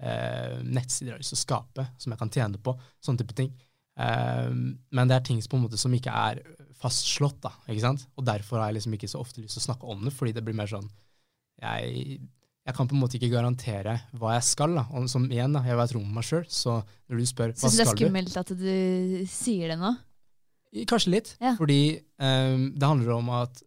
[0.00, 2.72] eh, nettsider jeg har lyst til å skape, som jeg kan tjene på,
[3.04, 3.52] sånne type ting.
[3.96, 6.42] Men det er ting som på en måte som ikke er
[6.76, 8.02] fastslått, da, ikke sant?
[8.12, 10.34] og derfor har jeg liksom ikke så ofte lyst til å snakke om det, fordi
[10.36, 10.90] det blir mer sånn
[11.62, 12.18] jeg,
[12.68, 14.76] jeg kan på en måte ikke garantere hva jeg skal.
[14.76, 16.74] da, og som igjen, da, jeg vet rom med meg sjøl, så
[17.08, 19.78] når du spør hva Syns du det er skal du skummelt at du sier det
[19.80, 19.94] nå?
[20.92, 21.54] Kanskje litt, Ja.
[21.56, 21.80] fordi
[22.20, 23.62] ehm, det handler om at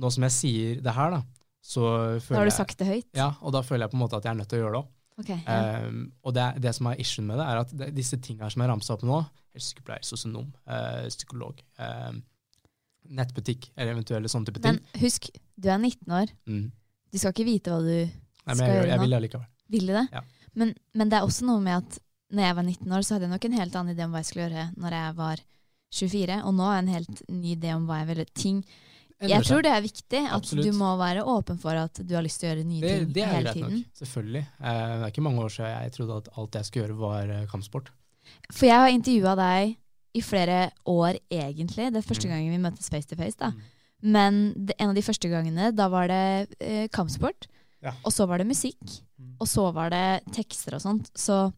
[0.00, 1.22] nå som jeg sier det her, da,
[1.64, 1.86] så
[2.20, 3.08] føler Da har du sagt det høyt?
[3.16, 4.74] Ja, og da føler jeg på en måte at jeg er nødt til å gjøre
[4.76, 4.92] det òg.
[5.22, 5.56] Ok, ja.
[5.86, 8.64] Um, og det, det som er issuen med det, er at det, disse tingene som
[8.64, 9.20] jeg ramsa opp nå,
[9.54, 12.10] helsesykepleier, sosionom, uh, psykolog, uh,
[13.14, 15.28] nettbutikk eller eventuelle sånne type ting Men husk,
[15.60, 16.32] du er 19 år.
[16.50, 16.64] mm.
[17.14, 18.08] Du skal ikke vite hva du Nei,
[18.48, 19.50] men skal jeg, gjøre jeg vil det allikevel.
[19.70, 20.06] Vil du det?
[20.12, 20.22] Ja.
[20.58, 21.98] Men, men det er også noe med at
[22.34, 24.22] når jeg var 19 år, så hadde jeg nok en helt annen idé om hva
[24.22, 25.42] jeg skulle gjøre når jeg var
[25.94, 28.26] 24, og nå har jeg en helt ny idé om hva jeg ville.
[28.34, 28.64] Ting
[29.22, 30.66] Jeg tror det er viktig at Absolutt.
[30.66, 33.12] du må være åpen for at du har lyst til å gjøre nye det, ting
[33.14, 33.76] det hele tiden.
[33.78, 34.42] nok, selvfølgelig.
[34.60, 37.30] Eh, det er ikke mange år siden jeg trodde at alt jeg skulle gjøre, var
[37.30, 37.88] eh, kampsport.
[38.52, 39.76] For jeg har intervjua deg
[40.14, 41.92] i flere år, egentlig.
[41.92, 42.34] Det er første Mm.
[42.34, 43.36] gangen vi møttes face to face.
[43.36, 43.50] da.
[43.50, 43.60] Mm.
[44.02, 47.46] Men det, en av de første gangene, da var det eh, kampsport.
[47.82, 47.92] Ja.
[48.04, 48.80] Og så var det musikk.
[49.20, 49.36] Mm.
[49.40, 51.10] Og så var det tekster og sånt.
[51.16, 51.52] Så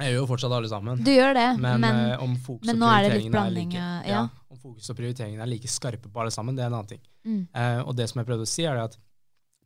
[0.00, 1.02] Jeg gjør jo fortsatt alle sammen.
[1.04, 3.36] du gjør det, Men, men, eh, om fokus men og nå er det litt prioriteringene
[3.36, 4.12] blanding like, av- ja.
[4.14, 4.46] ja.
[4.50, 7.02] Om fokus og prioriteringene er like skarpe på alle sammen, det er en annen ting.
[7.26, 8.98] mm, Eh, og det som jeg prøvde å si, er det at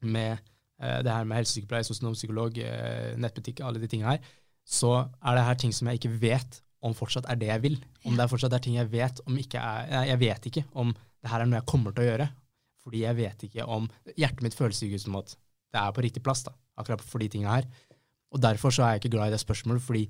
[0.03, 0.33] med
[0.83, 4.21] eh, det her med helsesykepleier, sosionom, psykolog, eh, nettbutikk, alle de tingene her,
[4.67, 4.91] så
[5.23, 7.79] er det her ting som jeg ikke vet om fortsatt er det jeg vil.
[8.05, 10.65] Om det er fortsatt er ting jeg vet om ikke er nei, Jeg vet ikke
[10.75, 12.29] om det her er noe jeg kommer til å gjøre.
[12.85, 13.87] Fordi jeg vet ikke om
[14.19, 15.33] Hjertet mitt føles ikke som at
[15.73, 17.65] det er på riktig plass, da, akkurat for de tingene her.
[18.35, 20.05] Og derfor så er jeg ikke glad i det spørsmålet, fordi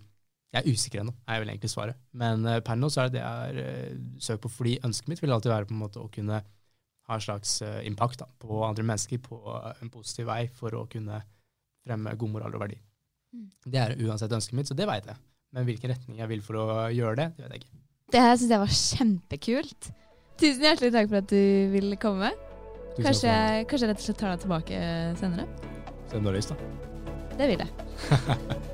[0.55, 1.99] jeg er usikker ennå, er vel egentlig svaret.
[2.15, 5.11] Men uh, per nå så er det det jeg er uh, søkt på, fordi ønsket
[5.11, 6.41] mitt vil alltid være på en måte å kunne
[7.05, 10.73] ha en slags uh, impact da, på andre mennesker på eh, en positiv vei for
[10.79, 11.21] å kunne
[11.85, 12.79] fremme god moral og verdi.
[13.35, 13.49] Mm.
[13.67, 15.21] Det er uansett ønsket mitt, så det veit jeg.
[15.55, 17.83] Men hvilken retning jeg vil for å gjøre det, det vet jeg ikke.
[18.15, 19.91] Det her syns jeg var kjempekult.
[20.41, 22.33] Tusen hjertelig takk for at du ville komme.
[22.95, 23.35] Kanskje
[23.69, 24.85] kanskje jeg rett og slett tar deg tilbake
[25.21, 25.49] senere.
[25.51, 27.35] Senere Se om du har lyst, da.
[27.35, 28.71] Det vil jeg.